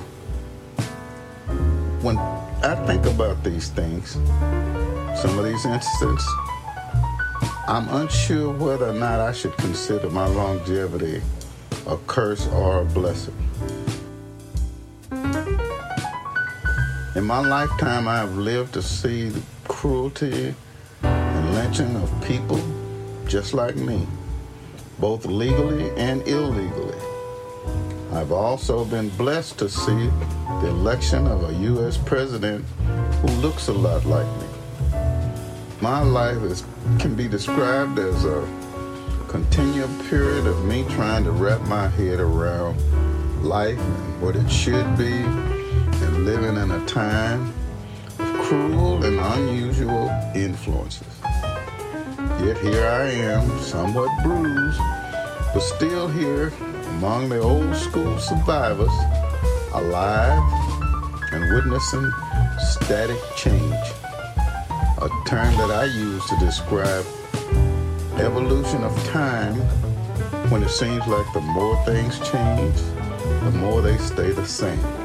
When 2.03 2.19
I 2.19 2.77
think 2.87 3.05
about 3.07 3.43
these 3.43 3.71
things, 3.71 4.13
some 5.21 5.37
of 5.37 5.45
these 5.45 5.67
incidents, 5.67 6.25
I'm 7.67 7.89
unsure 7.89 8.53
whether 8.53 8.91
or 8.91 8.95
not 8.95 9.19
I 9.19 9.33
should 9.33 9.57
consider 9.57 10.09
my 10.09 10.29
longevity 10.29 11.21
a 11.89 11.97
curse 12.07 12.47
or 12.47 12.83
a 12.83 12.85
blessing. 12.85 13.35
In 17.21 17.27
my 17.27 17.47
lifetime, 17.47 18.09
I 18.09 18.17
have 18.17 18.39
lived 18.39 18.73
to 18.73 18.83
see 18.83 19.29
the 19.29 19.43
cruelty 19.69 20.55
and 21.03 21.55
lynching 21.55 21.95
of 21.97 22.11
people 22.25 22.59
just 23.27 23.53
like 23.53 23.77
me, 23.77 24.07
both 24.99 25.27
legally 25.27 25.91
and 25.99 26.27
illegally. 26.27 26.97
I've 28.15 28.33
also 28.33 28.87
been 28.87 29.11
blessed 29.11 29.59
to 29.59 29.69
see 29.69 30.07
the 30.63 30.69
election 30.69 31.27
of 31.27 31.45
a 31.45 31.53
U.S. 31.53 31.99
president 31.99 32.65
who 33.21 33.27
looks 33.43 33.69
a 33.69 33.75
lot 33.75 34.07
like 34.07 34.27
me. 34.41 34.47
My 35.83 36.01
life 36.01 36.43
is, 36.45 36.65
can 36.99 37.15
be 37.17 37.29
described 37.29 37.99
as 37.99 38.25
a 38.25 38.49
continual 39.29 39.91
period 40.09 40.47
of 40.47 40.65
me 40.65 40.87
trying 40.89 41.25
to 41.25 41.33
wrap 41.33 41.61
my 41.69 41.87
head 41.87 42.19
around 42.19 42.81
life 43.45 43.79
and 43.79 44.23
what 44.23 44.37
it 44.37 44.51
should 44.51 44.97
be 44.97 45.50
living 46.25 46.57
in 46.57 46.71
a 46.71 46.87
time 46.87 47.53
of 48.19 48.41
cruel 48.43 49.03
and 49.05 49.19
unusual 49.19 50.09
influences. 50.35 51.07
Yet 52.45 52.59
here 52.59 52.87
I 52.87 53.11
am, 53.11 53.59
somewhat 53.61 54.11
bruised, 54.23 54.81
but 55.55 55.61
still 55.61 56.09
here 56.09 56.53
among 56.97 57.31
the 57.31 57.41
old 57.41 57.75
school 57.75 58.19
survivors, 58.19 58.93
alive 59.73 60.43
and 61.33 61.55
witnessing 61.55 62.11
static 62.59 63.19
change, 63.37 63.87
a 64.99 65.09
term 65.27 65.57
that 65.57 65.71
I 65.71 65.85
use 65.85 66.25
to 66.27 66.37
describe 66.39 67.07
evolution 68.19 68.85
of 68.85 68.95
time 69.07 69.55
when 70.51 70.63
it 70.63 70.69
seems 70.69 71.07
like 71.07 71.33
the 71.33 71.41
more 71.41 71.83
things 71.87 72.19
change, 72.31 72.77
the 73.45 73.53
more 73.53 73.81
they 73.81 73.97
stay 73.97 74.33
the 74.33 74.45
same. 74.45 75.00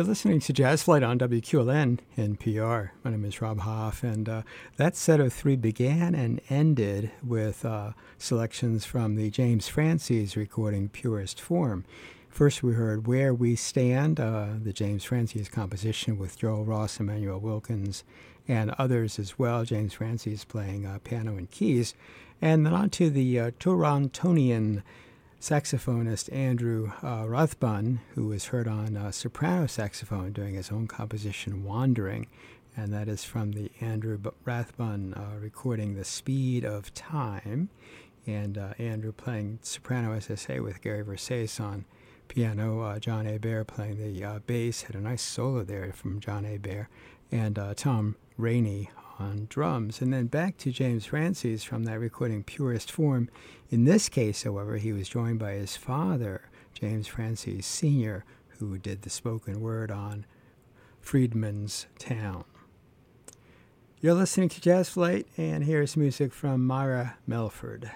You're 0.00 0.06
listening 0.06 0.40
to 0.40 0.54
Jazz 0.54 0.84
Flight 0.84 1.02
on 1.02 1.18
WQLN 1.18 1.98
NPR. 2.16 2.92
My 3.04 3.10
name 3.10 3.26
is 3.26 3.42
Rob 3.42 3.58
Hoff, 3.60 4.02
and 4.02 4.30
uh, 4.30 4.42
that 4.78 4.96
set 4.96 5.20
of 5.20 5.30
three 5.30 5.56
began 5.56 6.14
and 6.14 6.40
ended 6.48 7.10
with 7.22 7.66
uh, 7.66 7.92
selections 8.16 8.86
from 8.86 9.16
the 9.16 9.28
James 9.28 9.68
Francies 9.68 10.38
recording 10.38 10.88
Purest 10.88 11.38
Form. 11.38 11.84
First, 12.30 12.62
we 12.62 12.72
heard 12.72 13.06
Where 13.06 13.34
We 13.34 13.56
Stand, 13.56 14.18
uh, 14.18 14.46
the 14.58 14.72
James 14.72 15.04
Francies 15.04 15.50
composition 15.50 16.16
with 16.16 16.38
Joel 16.38 16.64
Ross, 16.64 16.98
Immanuel 16.98 17.38
Wilkins, 17.38 18.02
and 18.48 18.70
others 18.78 19.18
as 19.18 19.38
well. 19.38 19.66
James 19.66 19.92
Francies 19.92 20.46
playing 20.46 20.86
uh, 20.86 20.98
piano 21.04 21.36
and 21.36 21.50
keys. 21.50 21.92
And 22.40 22.64
then 22.64 22.72
on 22.72 22.88
to 22.88 23.10
the 23.10 23.38
uh, 23.38 23.50
Torontonian 23.60 24.82
saxophonist 25.40 26.30
Andrew 26.34 26.92
uh, 27.02 27.24
Rathbun, 27.26 28.00
who 28.14 28.26
was 28.26 28.46
heard 28.46 28.68
on 28.68 28.94
uh, 28.94 29.10
soprano 29.10 29.66
saxophone 29.66 30.32
doing 30.32 30.54
his 30.54 30.70
own 30.70 30.86
composition 30.86 31.64
Wandering, 31.64 32.26
and 32.76 32.92
that 32.92 33.08
is 33.08 33.24
from 33.24 33.52
the 33.52 33.70
Andrew 33.80 34.18
Rathbun 34.44 35.14
uh, 35.14 35.38
recording 35.40 35.94
The 35.94 36.04
Speed 36.04 36.66
of 36.66 36.92
Time, 36.92 37.70
and 38.26 38.58
uh, 38.58 38.74
Andrew 38.78 39.12
playing 39.12 39.60
soprano, 39.62 40.12
as 40.12 40.30
I 40.30 40.34
say, 40.34 40.60
with 40.60 40.82
Gary 40.82 41.02
Versace 41.02 41.58
on 41.58 41.86
piano, 42.28 42.82
uh, 42.82 42.98
John 42.98 43.24
Hébert 43.24 43.66
playing 43.66 43.96
the 43.96 44.22
uh, 44.22 44.38
bass, 44.40 44.82
had 44.82 44.94
a 44.94 45.00
nice 45.00 45.22
solo 45.22 45.64
there 45.64 45.90
from 45.94 46.20
John 46.20 46.44
Hébert, 46.44 46.88
and 47.32 47.58
Tom 47.76 48.16
Rainey 48.36 48.90
on 49.20 49.46
drums. 49.48 50.00
And 50.00 50.12
then 50.12 50.26
back 50.26 50.56
to 50.58 50.72
James 50.72 51.06
Francies 51.06 51.62
from 51.62 51.84
that 51.84 52.00
recording 52.00 52.42
Purest 52.42 52.90
Form. 52.90 53.28
In 53.68 53.84
this 53.84 54.08
case, 54.08 54.42
however, 54.42 54.78
he 54.78 54.92
was 54.92 55.08
joined 55.08 55.38
by 55.38 55.52
his 55.52 55.76
father, 55.76 56.48
James 56.72 57.06
Francies 57.06 57.66
Sr., 57.66 58.24
who 58.58 58.78
did 58.78 59.02
the 59.02 59.10
spoken 59.10 59.60
word 59.60 59.90
on 59.90 60.26
Freedmen's 61.00 61.86
Town. 61.98 62.44
You're 64.00 64.14
listening 64.14 64.48
to 64.50 64.60
Jazz 64.60 64.88
Flight, 64.88 65.26
and 65.36 65.64
here's 65.64 65.96
music 65.96 66.32
from 66.32 66.66
Myra 66.66 67.16
Melford. 67.26 67.90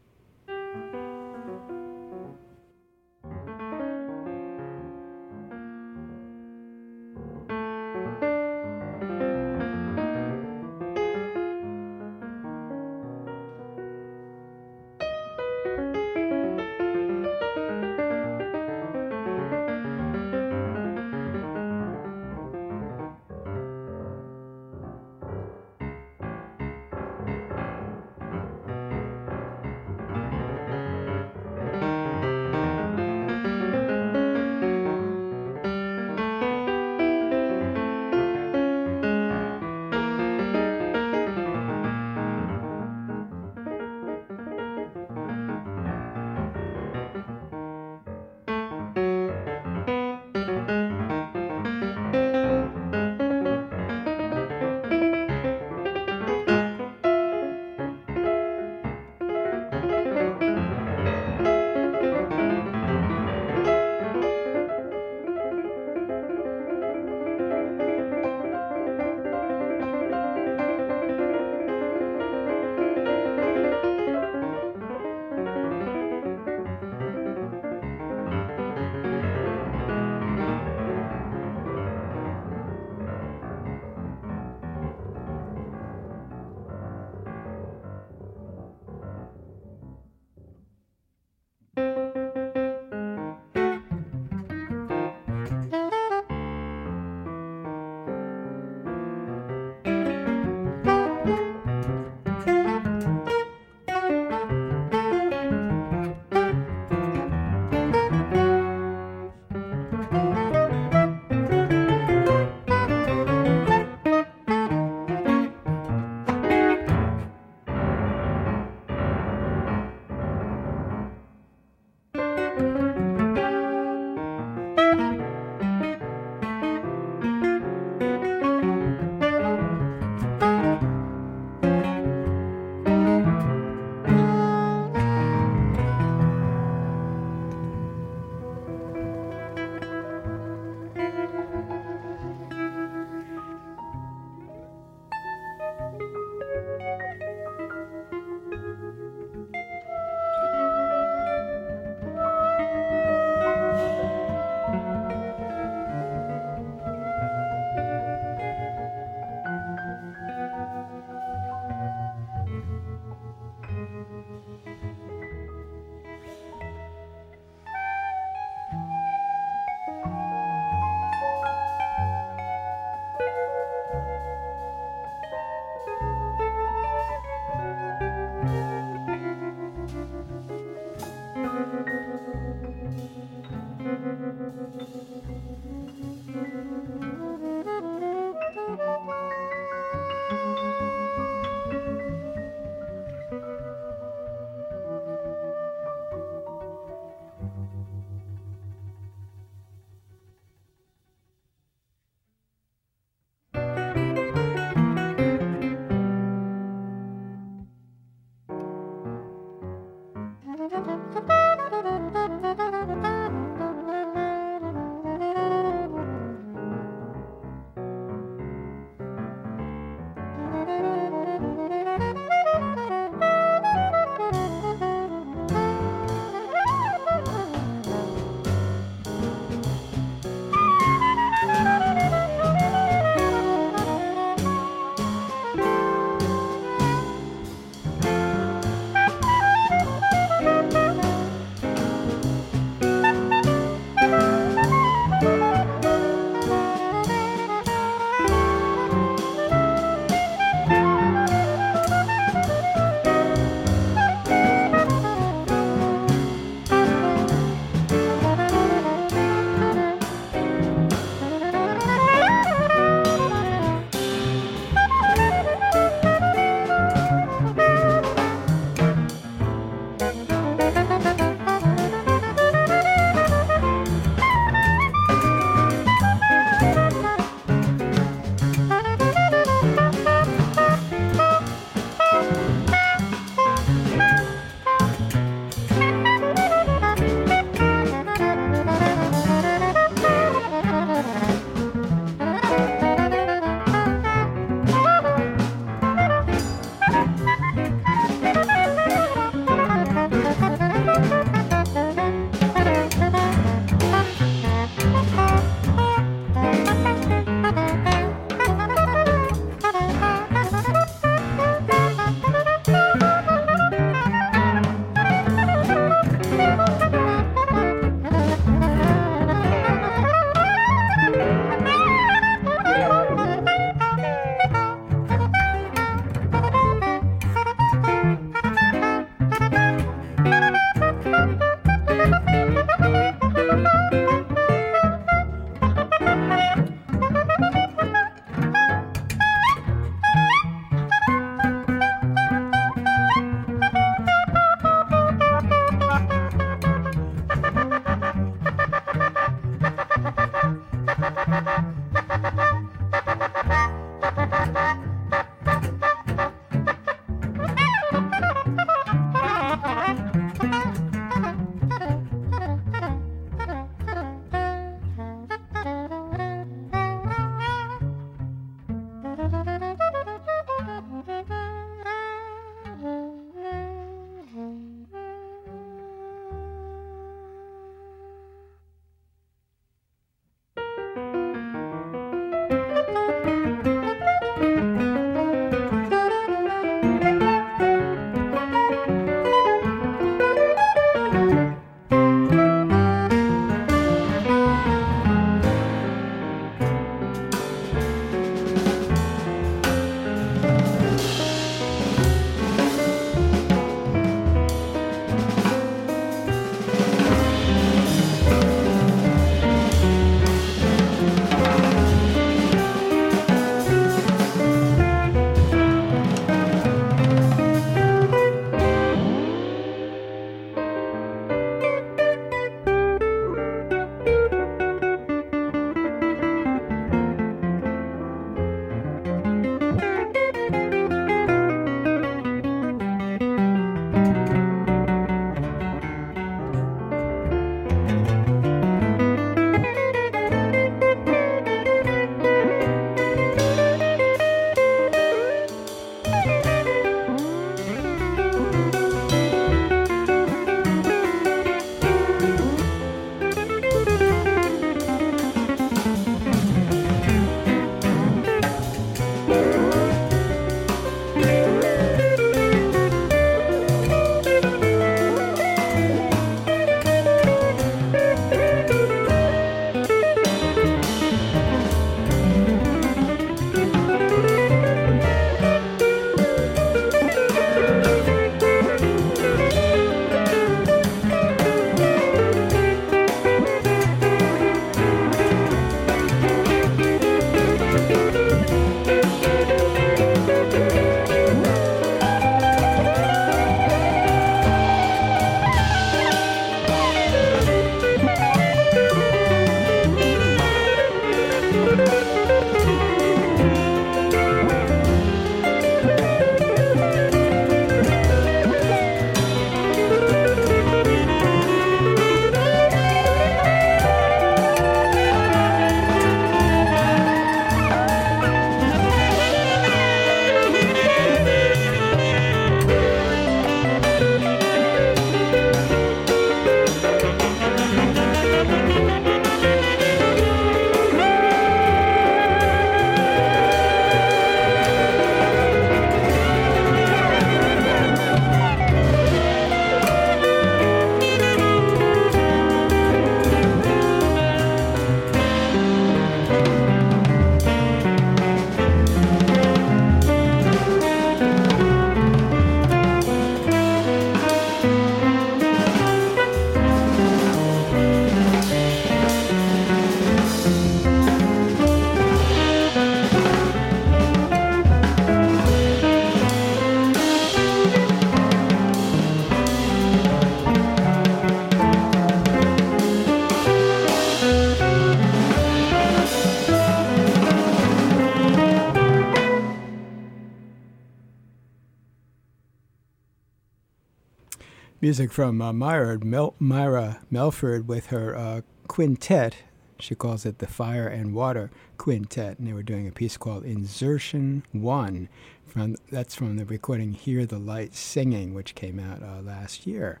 Music 584.84 585.10
from 585.10 585.40
uh, 585.40 585.50
Myra, 585.50 585.98
Mel- 586.04 586.34
Myra 586.38 587.00
Melford 587.10 587.66
with 587.66 587.86
her 587.86 588.14
uh, 588.14 588.42
quintet. 588.68 589.34
She 589.78 589.94
calls 589.94 590.26
it 590.26 590.40
the 590.40 590.46
Fire 590.46 590.86
and 590.86 591.14
Water 591.14 591.50
Quintet, 591.78 592.38
and 592.38 592.46
they 592.46 592.52
were 592.52 592.62
doing 592.62 592.86
a 592.86 592.92
piece 592.92 593.16
called 593.16 593.46
Insertion 593.46 594.42
One. 594.52 595.08
From 595.46 595.76
that's 595.90 596.14
from 596.14 596.36
the 596.36 596.44
recording 596.44 596.92
"Hear 596.92 597.24
the 597.24 597.38
Light 597.38 597.74
Singing," 597.74 598.34
which 598.34 598.54
came 598.54 598.78
out 598.78 599.02
uh, 599.02 599.22
last 599.22 599.66
year, 599.66 600.00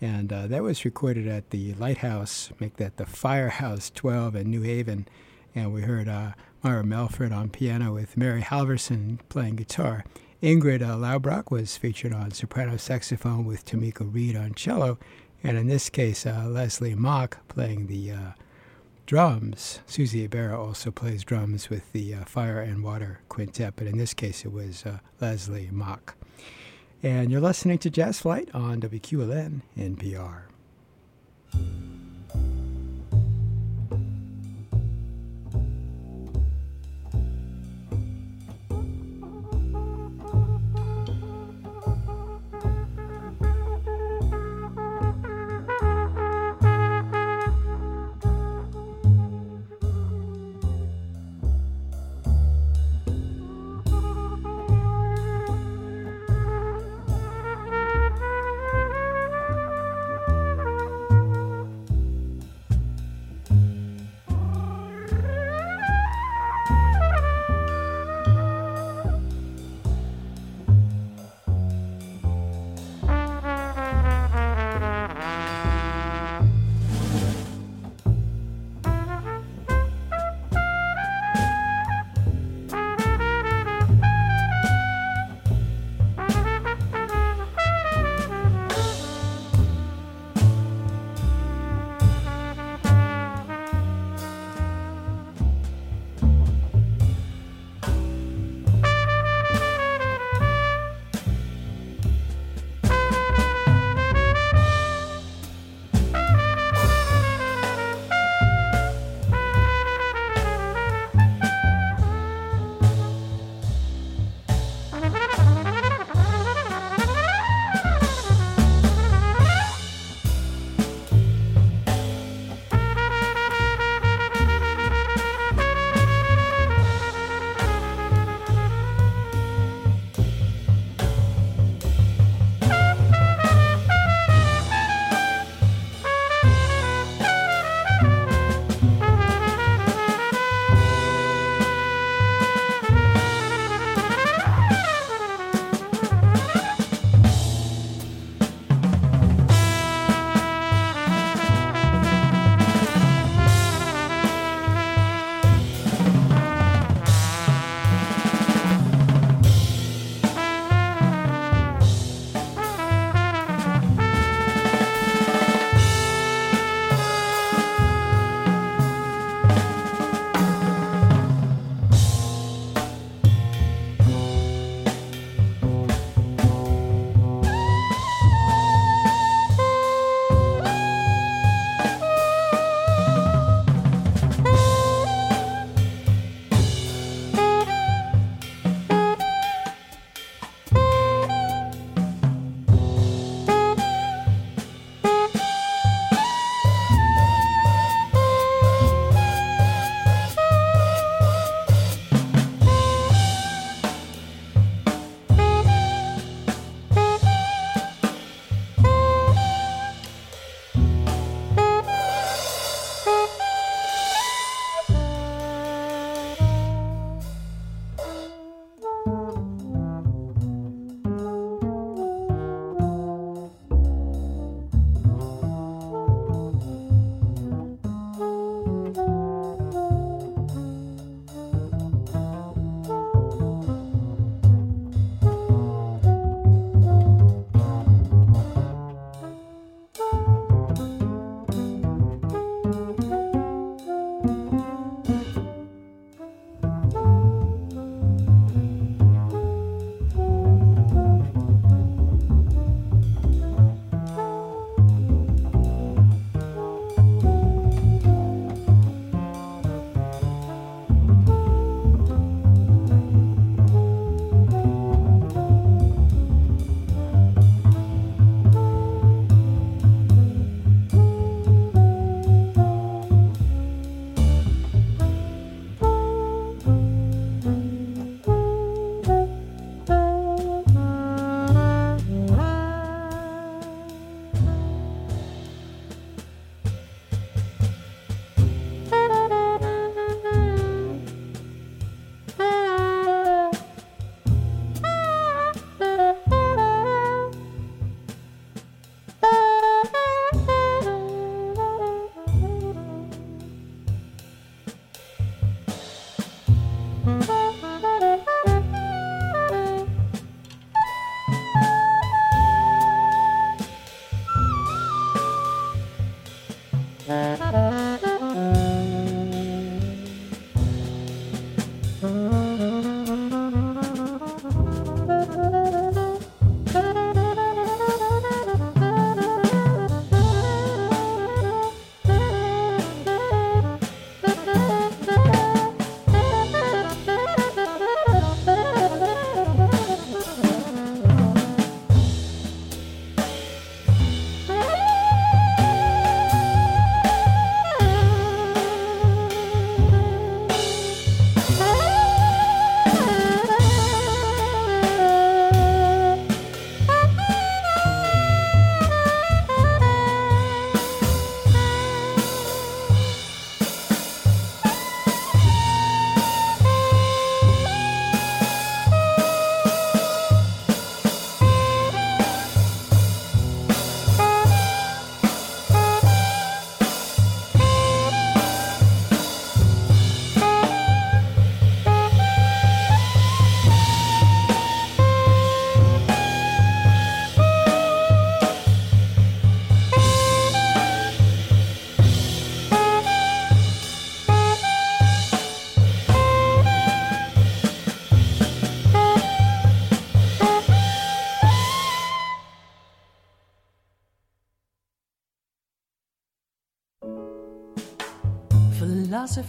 and 0.00 0.32
uh, 0.32 0.46
that 0.46 0.62
was 0.62 0.86
recorded 0.86 1.28
at 1.28 1.50
the 1.50 1.74
Lighthouse, 1.74 2.50
make 2.58 2.78
that 2.78 2.96
the 2.96 3.04
Firehouse 3.04 3.90
12 3.94 4.36
in 4.36 4.50
New 4.50 4.62
Haven, 4.62 5.06
and 5.54 5.70
we 5.70 5.82
heard 5.82 6.08
uh, 6.08 6.32
Myra 6.62 6.82
Melford 6.82 7.30
on 7.30 7.50
piano 7.50 7.92
with 7.92 8.16
Mary 8.16 8.40
Halvorson 8.40 9.18
playing 9.28 9.56
guitar. 9.56 10.06
Ingrid 10.44 10.82
uh, 10.82 10.94
Laubrock 10.96 11.50
was 11.50 11.78
featured 11.78 12.12
on 12.12 12.30
soprano 12.30 12.76
saxophone 12.76 13.46
with 13.46 13.64
Tomeka 13.64 14.12
Reid 14.12 14.36
on 14.36 14.52
cello, 14.52 14.98
and 15.42 15.56
in 15.56 15.68
this 15.68 15.88
case, 15.88 16.26
uh, 16.26 16.44
Lesley 16.46 16.94
Mok 16.94 17.38
playing 17.48 17.86
the 17.86 18.10
uh, 18.10 18.32
drums. 19.06 19.80
Susie 19.86 20.24
Ibarra 20.24 20.62
also 20.62 20.90
plays 20.90 21.24
drums 21.24 21.70
with 21.70 21.90
the 21.92 22.12
uh, 22.12 22.24
Fire 22.26 22.60
and 22.60 22.84
Water 22.84 23.20
Quintet, 23.30 23.72
but 23.74 23.86
in 23.86 23.96
this 23.96 24.12
case, 24.12 24.44
it 24.44 24.52
was 24.52 24.84
uh, 24.84 24.98
Lesley 25.18 25.70
Mok. 25.72 26.14
And 27.02 27.32
you're 27.32 27.40
listening 27.40 27.78
to 27.78 27.88
Jazz 27.88 28.20
Flight 28.20 28.50
on 28.52 28.82
WQLN 28.82 29.62
NPR. 29.78 30.42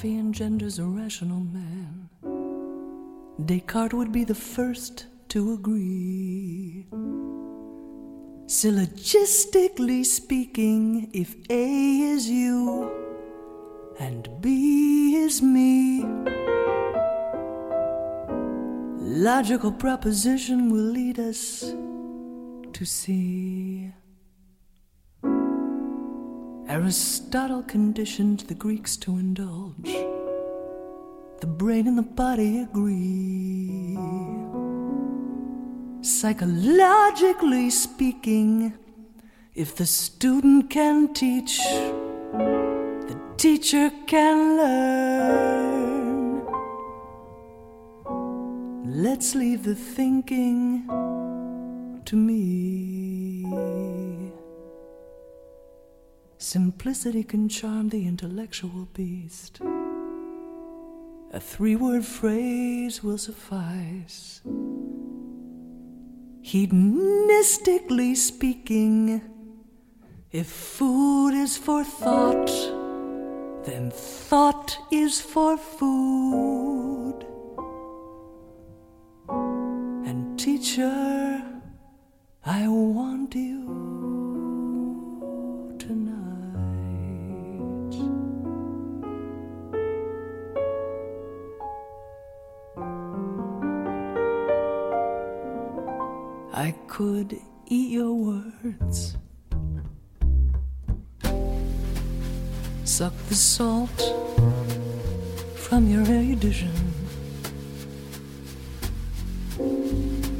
Philosophy 0.05 0.19
engenders 0.19 0.79
a 0.79 0.85
rational 0.85 1.39
man. 1.39 2.09
Descartes 3.45 3.93
would 3.93 4.11
be 4.11 4.23
the 4.23 4.35
first 4.35 5.07
to 5.29 5.53
agree. 5.53 6.87
Syllogistically 8.47 10.05
speaking, 10.05 11.09
if 11.13 11.35
A 11.49 12.01
is 12.13 12.29
you 12.29 12.91
and 13.99 14.29
B 14.41 15.15
is 15.15 15.41
me, 15.41 16.03
logical 19.01 19.71
proposition 19.71 20.69
will 20.71 20.91
lead 20.99 21.19
us 21.19 21.73
to 22.73 22.85
see. 22.85 23.74
Aristotle 26.75 27.63
conditioned 27.63 28.41
the 28.49 28.53
Greeks 28.53 28.97
to 28.97 29.11
indulge. 29.11 29.95
The 31.39 31.47
brain 31.47 31.87
and 31.87 31.97
the 31.97 32.01
body 32.01 32.59
agree. 32.59 33.97
Psychologically 36.01 37.69
speaking, 37.69 38.73
if 39.53 39.77
the 39.77 39.85
student 39.85 40.69
can 40.69 41.13
teach, 41.13 41.59
the 41.59 43.17
teacher 43.37 43.89
can 44.05 44.57
learn. 44.57 46.41
Let's 48.85 49.33
leave 49.33 49.63
the 49.63 49.75
thinking 49.75 50.89
to 52.03 52.15
me. 52.17 53.04
Simplicity 56.45 57.23
can 57.23 57.49
charm 57.49 57.89
the 57.89 58.05
intellectual 58.05 58.87
beast. 58.93 59.61
A 61.33 61.39
three 61.39 61.75
word 61.75 62.05
phrase 62.05 63.03
will 63.03 63.17
suffice. 63.17 64.41
Hedonistically 66.43 68.15
speaking, 68.15 69.23
if 70.31 70.45
food 70.45 71.33
is 71.33 71.57
for 71.57 71.83
thought, 71.83 72.51
then 73.65 73.89
thought 73.89 74.77
is 74.91 75.19
for 75.19 75.57
food. 75.57 77.25
And 80.05 80.37
teacher, 80.37 81.43
I 82.45 82.67
want 82.67 83.33
you. 83.33 83.94
I 96.65 96.71
could 96.87 97.39
eat 97.67 97.91
your 97.91 98.11
words, 98.11 99.17
suck 102.83 103.13
the 103.29 103.35
salt 103.35 103.99
from 105.55 105.87
your 105.87 106.01
erudition, 106.07 106.73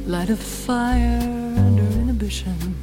light 0.04 0.30
a 0.30 0.36
fire 0.36 1.54
under 1.64 1.86
inhibition, 2.00 2.74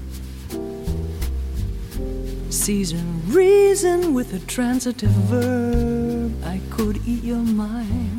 season 2.49 3.23
reason 3.27 4.13
with 4.13 4.33
a 4.33 4.39
transitive 4.47 5.15
verb. 5.27 6.31
I 6.45 6.61
could 6.69 7.01
eat 7.05 7.25
your 7.25 7.43
mind. 7.43 8.12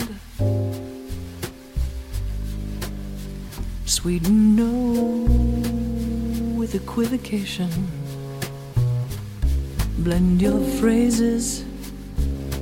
Sweeten 4.05 4.55
no 4.55 4.69
with 6.59 6.75
equivocation. 6.75 7.71
Blend 10.01 10.43
your 10.43 10.61
phrases 10.79 11.65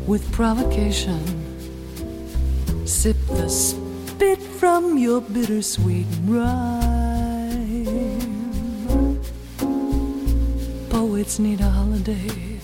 with 0.07 0.31
provocation. 0.31 1.21
Sip 2.87 3.17
the 3.27 3.49
spit 3.49 4.41
from 4.41 4.97
your 4.97 5.21
bittersweet 5.21 6.07
rhyme. 6.27 7.89
Poets 10.91 11.41
need 11.41 11.61
a 11.61 11.71
holiday. 11.71 12.61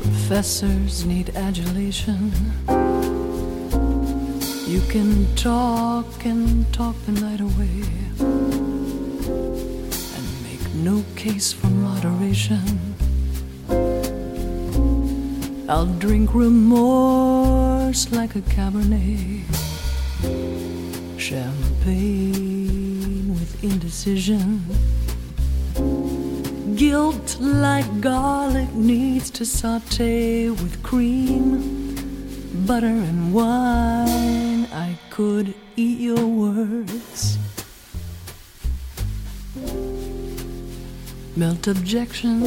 Professors 0.00 1.04
need 1.04 1.30
adulation. 1.34 2.30
You 4.74 4.82
can 4.88 5.32
talk 5.36 6.24
and 6.24 6.66
talk 6.74 6.96
the 7.06 7.12
night 7.12 7.40
away 7.40 7.84
and 10.16 10.42
make 10.42 10.74
no 10.74 11.04
case 11.14 11.52
for 11.52 11.68
moderation. 11.68 12.96
I'll 15.68 15.86
drink 15.86 16.34
remorse 16.34 18.10
like 18.10 18.34
a 18.34 18.40
cabernet, 18.40 19.44
champagne 21.20 23.28
with 23.28 23.62
indecision. 23.62 24.64
Guilt 26.74 27.38
like 27.38 28.00
garlic 28.00 28.74
needs 28.74 29.30
to 29.30 29.46
saute 29.46 30.50
with 30.50 30.82
cream, 30.82 32.66
butter, 32.66 32.86
and 32.86 33.32
wine. 33.32 34.53
Could 35.14 35.54
eat 35.76 36.00
your 36.00 36.26
words. 36.26 37.38
Melt 41.36 41.68
objection 41.68 42.40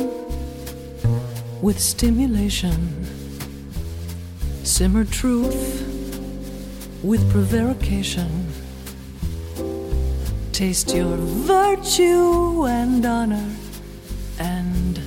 with 1.61 1.79
stimulation. 1.79 3.05
Simmer 4.65 5.05
truth 5.05 5.81
with 7.03 7.31
prevarication. 7.31 8.51
Taste 10.51 10.93
your 10.93 11.15
virtue 11.15 12.65
and 12.65 13.05
honor 13.05 13.49
and 14.39 14.97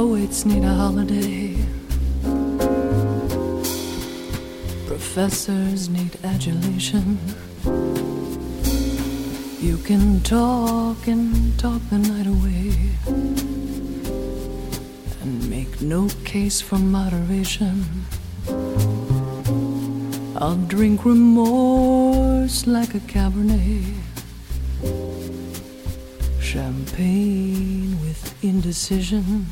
Poets 0.00 0.46
need 0.46 0.64
a 0.64 0.74
holiday. 0.82 1.54
Professors 4.86 5.90
need 5.90 6.16
adulation. 6.24 7.18
You 9.60 9.76
can 9.76 10.22
talk 10.22 11.06
and 11.06 11.58
talk 11.58 11.82
the 11.90 11.98
night 11.98 12.26
away 12.26 12.72
and 15.20 15.50
make 15.50 15.82
no 15.82 16.08
case 16.24 16.62
for 16.62 16.78
moderation. 16.78 17.84
I'll 20.34 20.62
drink 20.66 21.04
remorse 21.04 22.66
like 22.66 22.94
a 22.94 23.00
cabernet, 23.00 23.84
champagne 26.40 28.00
with 28.00 28.42
indecision. 28.42 29.44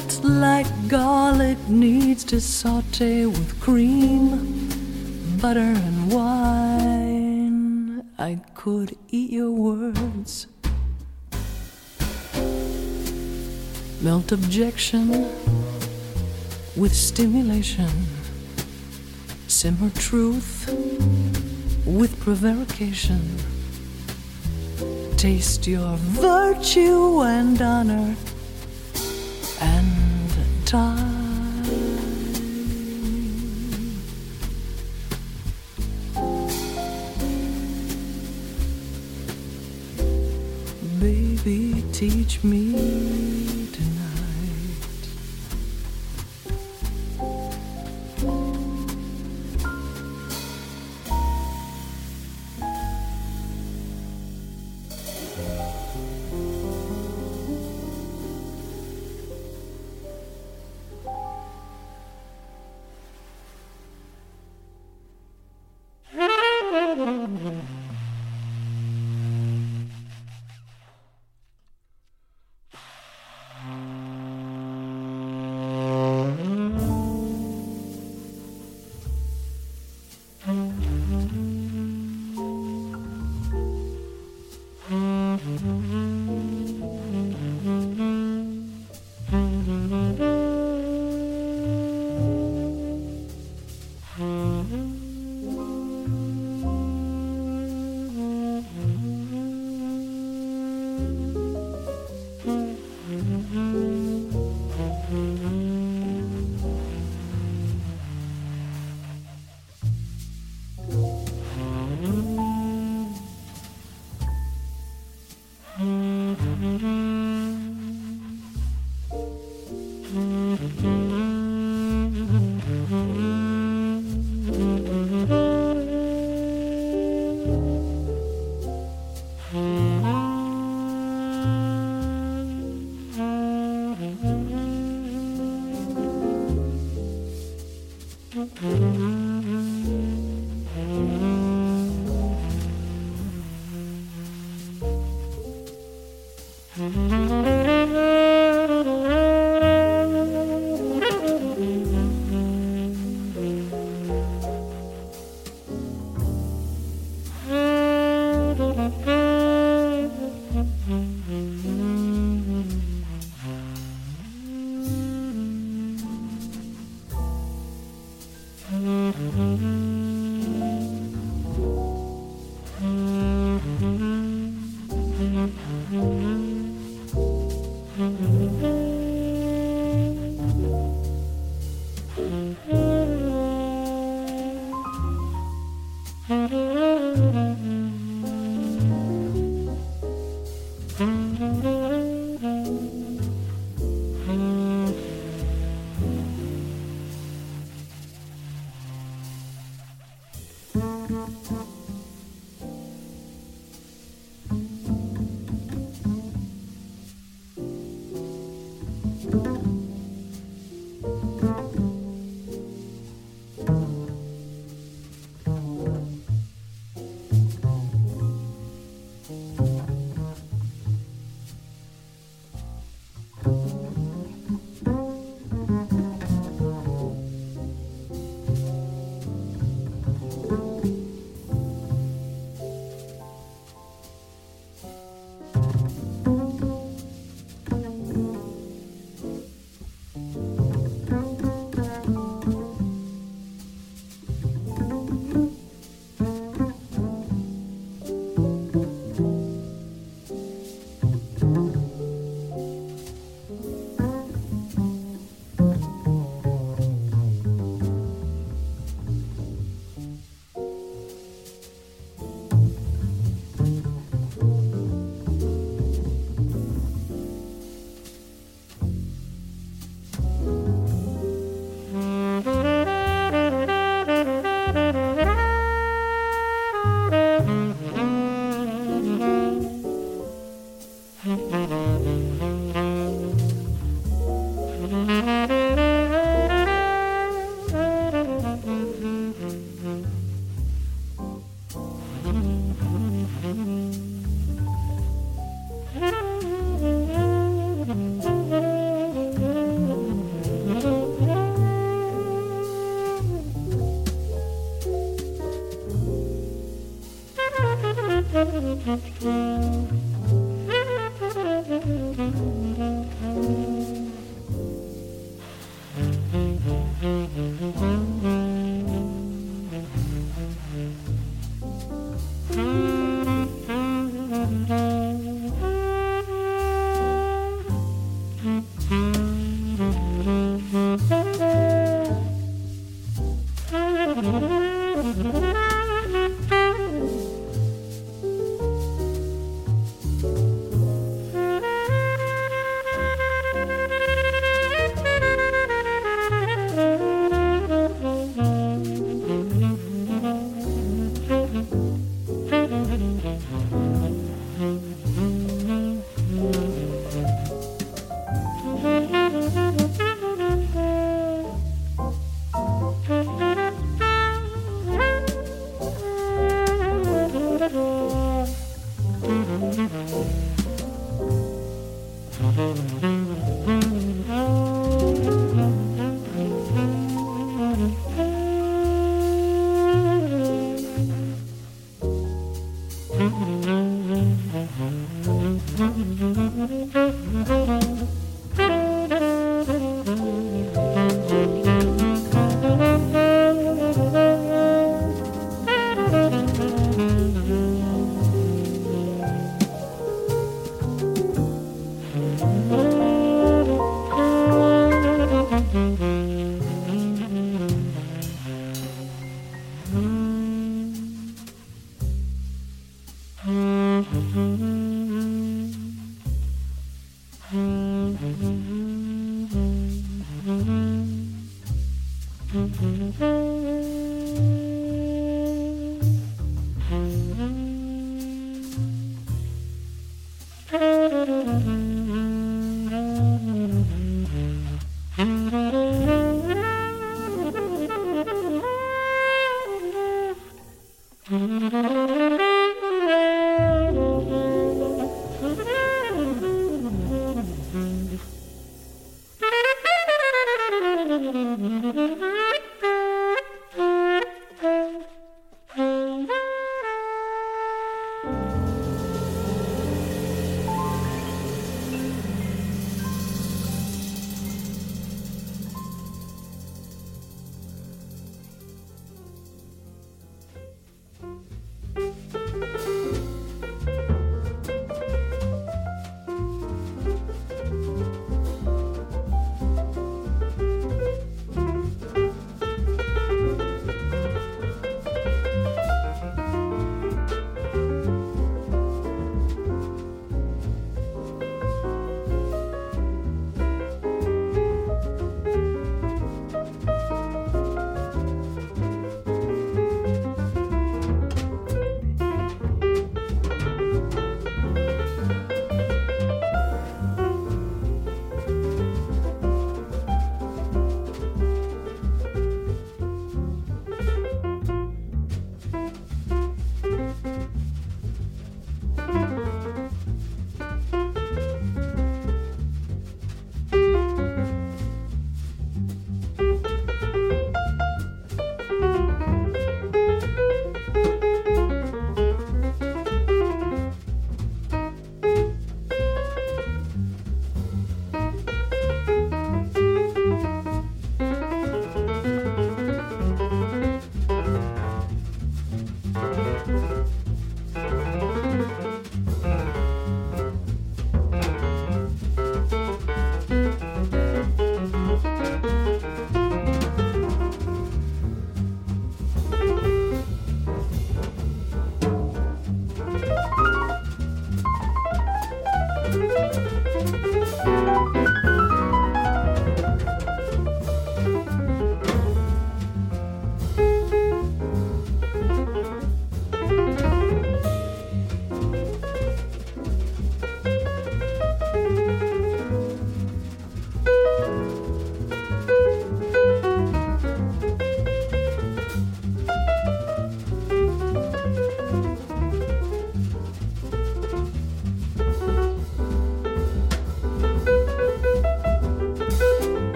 Guilt 0.00 0.24
like 0.24 0.88
garlic 0.88 1.58
needs 1.68 2.24
to 2.24 2.40
saute 2.40 3.26
with 3.26 3.60
cream, 3.60 4.66
butter, 5.40 5.60
and 5.60 6.10
wine. 6.10 8.02
I 8.18 8.40
could 8.54 8.96
eat 9.10 9.30
your 9.30 9.50
words. 9.50 10.46
Melt 14.00 14.32
objection 14.32 15.10
with 16.76 16.94
stimulation. 16.94 17.90
Simmer 19.48 19.90
truth 19.90 20.66
with 21.84 22.18
prevarication. 22.20 23.20
Taste 25.18 25.66
your 25.66 25.96
virtue 25.96 27.20
and 27.20 27.60
honor 27.60 28.16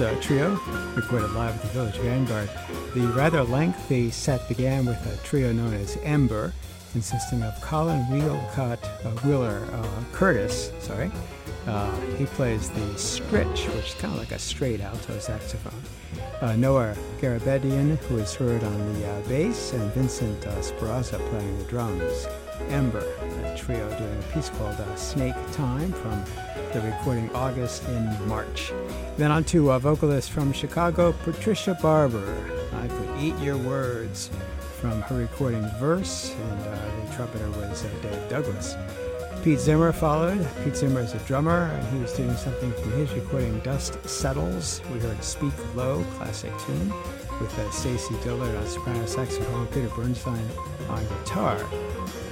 Uh, 0.00 0.14
trio, 0.20 0.50
recorded 0.94 1.32
live 1.32 1.56
at 1.56 1.62
the 1.62 1.68
Village 1.68 1.96
Vanguard. 1.96 2.48
The 2.94 3.00
rather 3.16 3.42
lengthy 3.42 4.12
set 4.12 4.48
began 4.48 4.86
with 4.86 5.04
a 5.12 5.26
trio 5.26 5.52
known 5.52 5.74
as 5.74 5.98
Ember, 6.04 6.52
consisting 6.92 7.42
of 7.42 7.60
Colin 7.60 8.02
Wheelcott, 8.08 8.78
uh, 8.84 9.10
Wheeler 9.24 9.66
uh, 9.72 10.04
Curtis, 10.12 10.70
sorry. 10.78 11.10
Uh, 11.66 11.92
he 12.16 12.26
plays 12.26 12.70
the 12.70 12.80
stritch, 12.94 13.66
which 13.74 13.86
is 13.86 13.94
kind 13.94 14.14
of 14.14 14.20
like 14.20 14.30
a 14.30 14.38
straight 14.38 14.80
alto 14.80 15.18
saxophone. 15.18 15.82
Uh, 16.40 16.54
Noah 16.54 16.94
Garabedian, 17.20 17.98
who 18.04 18.18
is 18.18 18.32
heard 18.36 18.62
on 18.62 18.92
the 18.94 19.04
uh, 19.04 19.20
bass, 19.22 19.72
and 19.72 19.92
Vincent 19.94 20.46
uh, 20.46 20.54
Sperrazza 20.60 21.18
playing 21.30 21.58
the 21.58 21.64
drums. 21.64 22.28
Ember, 22.68 23.04
a 23.46 23.56
trio 23.56 23.88
doing 23.98 24.18
a 24.18 24.32
piece 24.32 24.50
called 24.50 24.76
Snake 24.96 25.34
Time 25.52 25.92
from 25.92 26.24
the 26.72 26.80
recording 26.82 27.28
August 27.34 27.88
in 27.88 28.28
March. 28.28 28.72
Then 29.18 29.32
on 29.32 29.42
to 29.46 29.72
a 29.72 29.80
vocalist 29.80 30.30
from 30.30 30.52
Chicago, 30.52 31.10
Patricia 31.24 31.76
Barber. 31.82 32.38
I 32.72 32.86
could 32.86 33.20
eat 33.20 33.36
your 33.40 33.56
words 33.56 34.30
from 34.80 35.02
her 35.02 35.16
recording 35.16 35.68
Verse, 35.80 36.32
and 36.32 36.60
uh, 36.60 36.78
the 37.04 37.16
trumpeter 37.16 37.50
was 37.50 37.84
uh, 37.84 37.88
Dave 38.00 38.28
Douglas. 38.30 38.76
Pete 39.42 39.58
Zimmer 39.58 39.90
followed. 39.90 40.46
Pete 40.62 40.76
Zimmer 40.76 41.00
is 41.00 41.14
a 41.14 41.18
drummer, 41.26 41.64
and 41.64 41.88
he 41.88 42.00
was 42.00 42.12
doing 42.12 42.36
something 42.36 42.72
from 42.74 42.92
his 42.92 43.12
recording 43.12 43.58
Dust 43.58 43.98
Settles. 44.08 44.80
We 44.92 45.00
heard 45.00 45.24
Speak 45.24 45.52
Low, 45.74 46.04
classic 46.16 46.56
tune, 46.60 46.94
with 47.40 47.58
uh, 47.58 47.68
Stacy 47.72 48.14
Dillard 48.22 48.54
on 48.54 48.66
soprano 48.68 49.04
saxophone, 49.06 49.66
Peter 49.66 49.88
Bernstein 49.88 50.48
on 50.88 51.04
guitar 51.08 51.58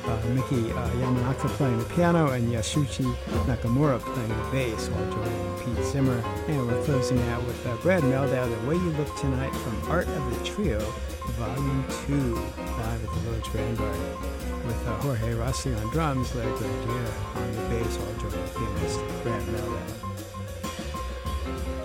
Miki 0.06 0.70
uh, 0.70 0.88
Yamanaka 0.90 1.48
playing 1.48 1.78
the 1.78 1.84
piano, 1.86 2.30
and 2.30 2.52
Yasushi 2.52 3.04
Nakamura 3.46 3.98
playing 3.98 4.28
the 4.28 4.50
bass 4.52 4.88
while 4.88 5.12
joining 5.12 5.74
Pete 5.74 5.84
Zimmer. 5.84 6.22
And 6.46 6.66
we're 6.66 6.82
closing 6.84 7.20
out 7.28 7.44
with 7.44 7.66
uh, 7.66 7.76
Brad 7.76 8.02
Mehldau, 8.04 8.48
The 8.48 8.68
Way 8.68 8.76
You 8.76 8.90
Look 8.92 9.14
Tonight 9.16 9.54
from 9.56 9.90
Art 9.90 10.06
of 10.06 10.38
the 10.38 10.44
Trio, 10.44 10.78
Volume 11.38 11.84
2, 12.06 12.34
live 12.34 13.04
at 13.04 13.14
the 13.14 13.20
Village 13.20 13.46
Vanguard, 13.48 13.96
with 14.64 14.86
uh, 14.86 14.96
Jorge 15.00 15.34
Rossy 15.34 15.74
on 15.74 15.90
drums, 15.92 16.34
Larry 16.34 16.56
Grenadier 16.56 17.12
on 17.34 17.52
the 17.52 17.62
bass 17.68 17.96
while 17.96 18.30
joining 18.30 18.48
pianist 18.50 19.00
Brad 19.22 19.42
Mehldau. 19.42 20.06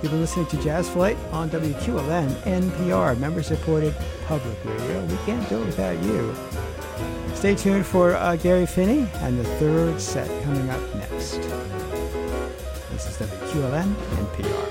You've 0.01 0.11
been 0.11 0.21
listening 0.21 0.47
to 0.47 0.57
Jazzflight 0.57 1.17
on 1.31 1.49
WQLN 1.49 2.29
NPR, 2.43 3.17
member 3.19 3.43
supported 3.43 3.95
public 4.25 4.57
radio. 4.65 5.05
We 5.05 5.17
can't 5.25 5.47
do 5.47 5.61
it 5.61 5.65
without 5.65 6.01
you. 6.03 6.35
Stay 7.41 7.55
tuned 7.55 7.87
for 7.87 8.13
uh, 8.13 8.35
Gary 8.35 8.67
Finney 8.67 9.07
and 9.21 9.39
the 9.39 9.43
third 9.57 9.99
set 9.99 10.29
coming 10.43 10.69
up 10.69 10.79
next. 10.93 11.41
This 12.91 13.19
is 13.19 13.27
WQLN 13.27 13.91
NPR. 13.95 14.70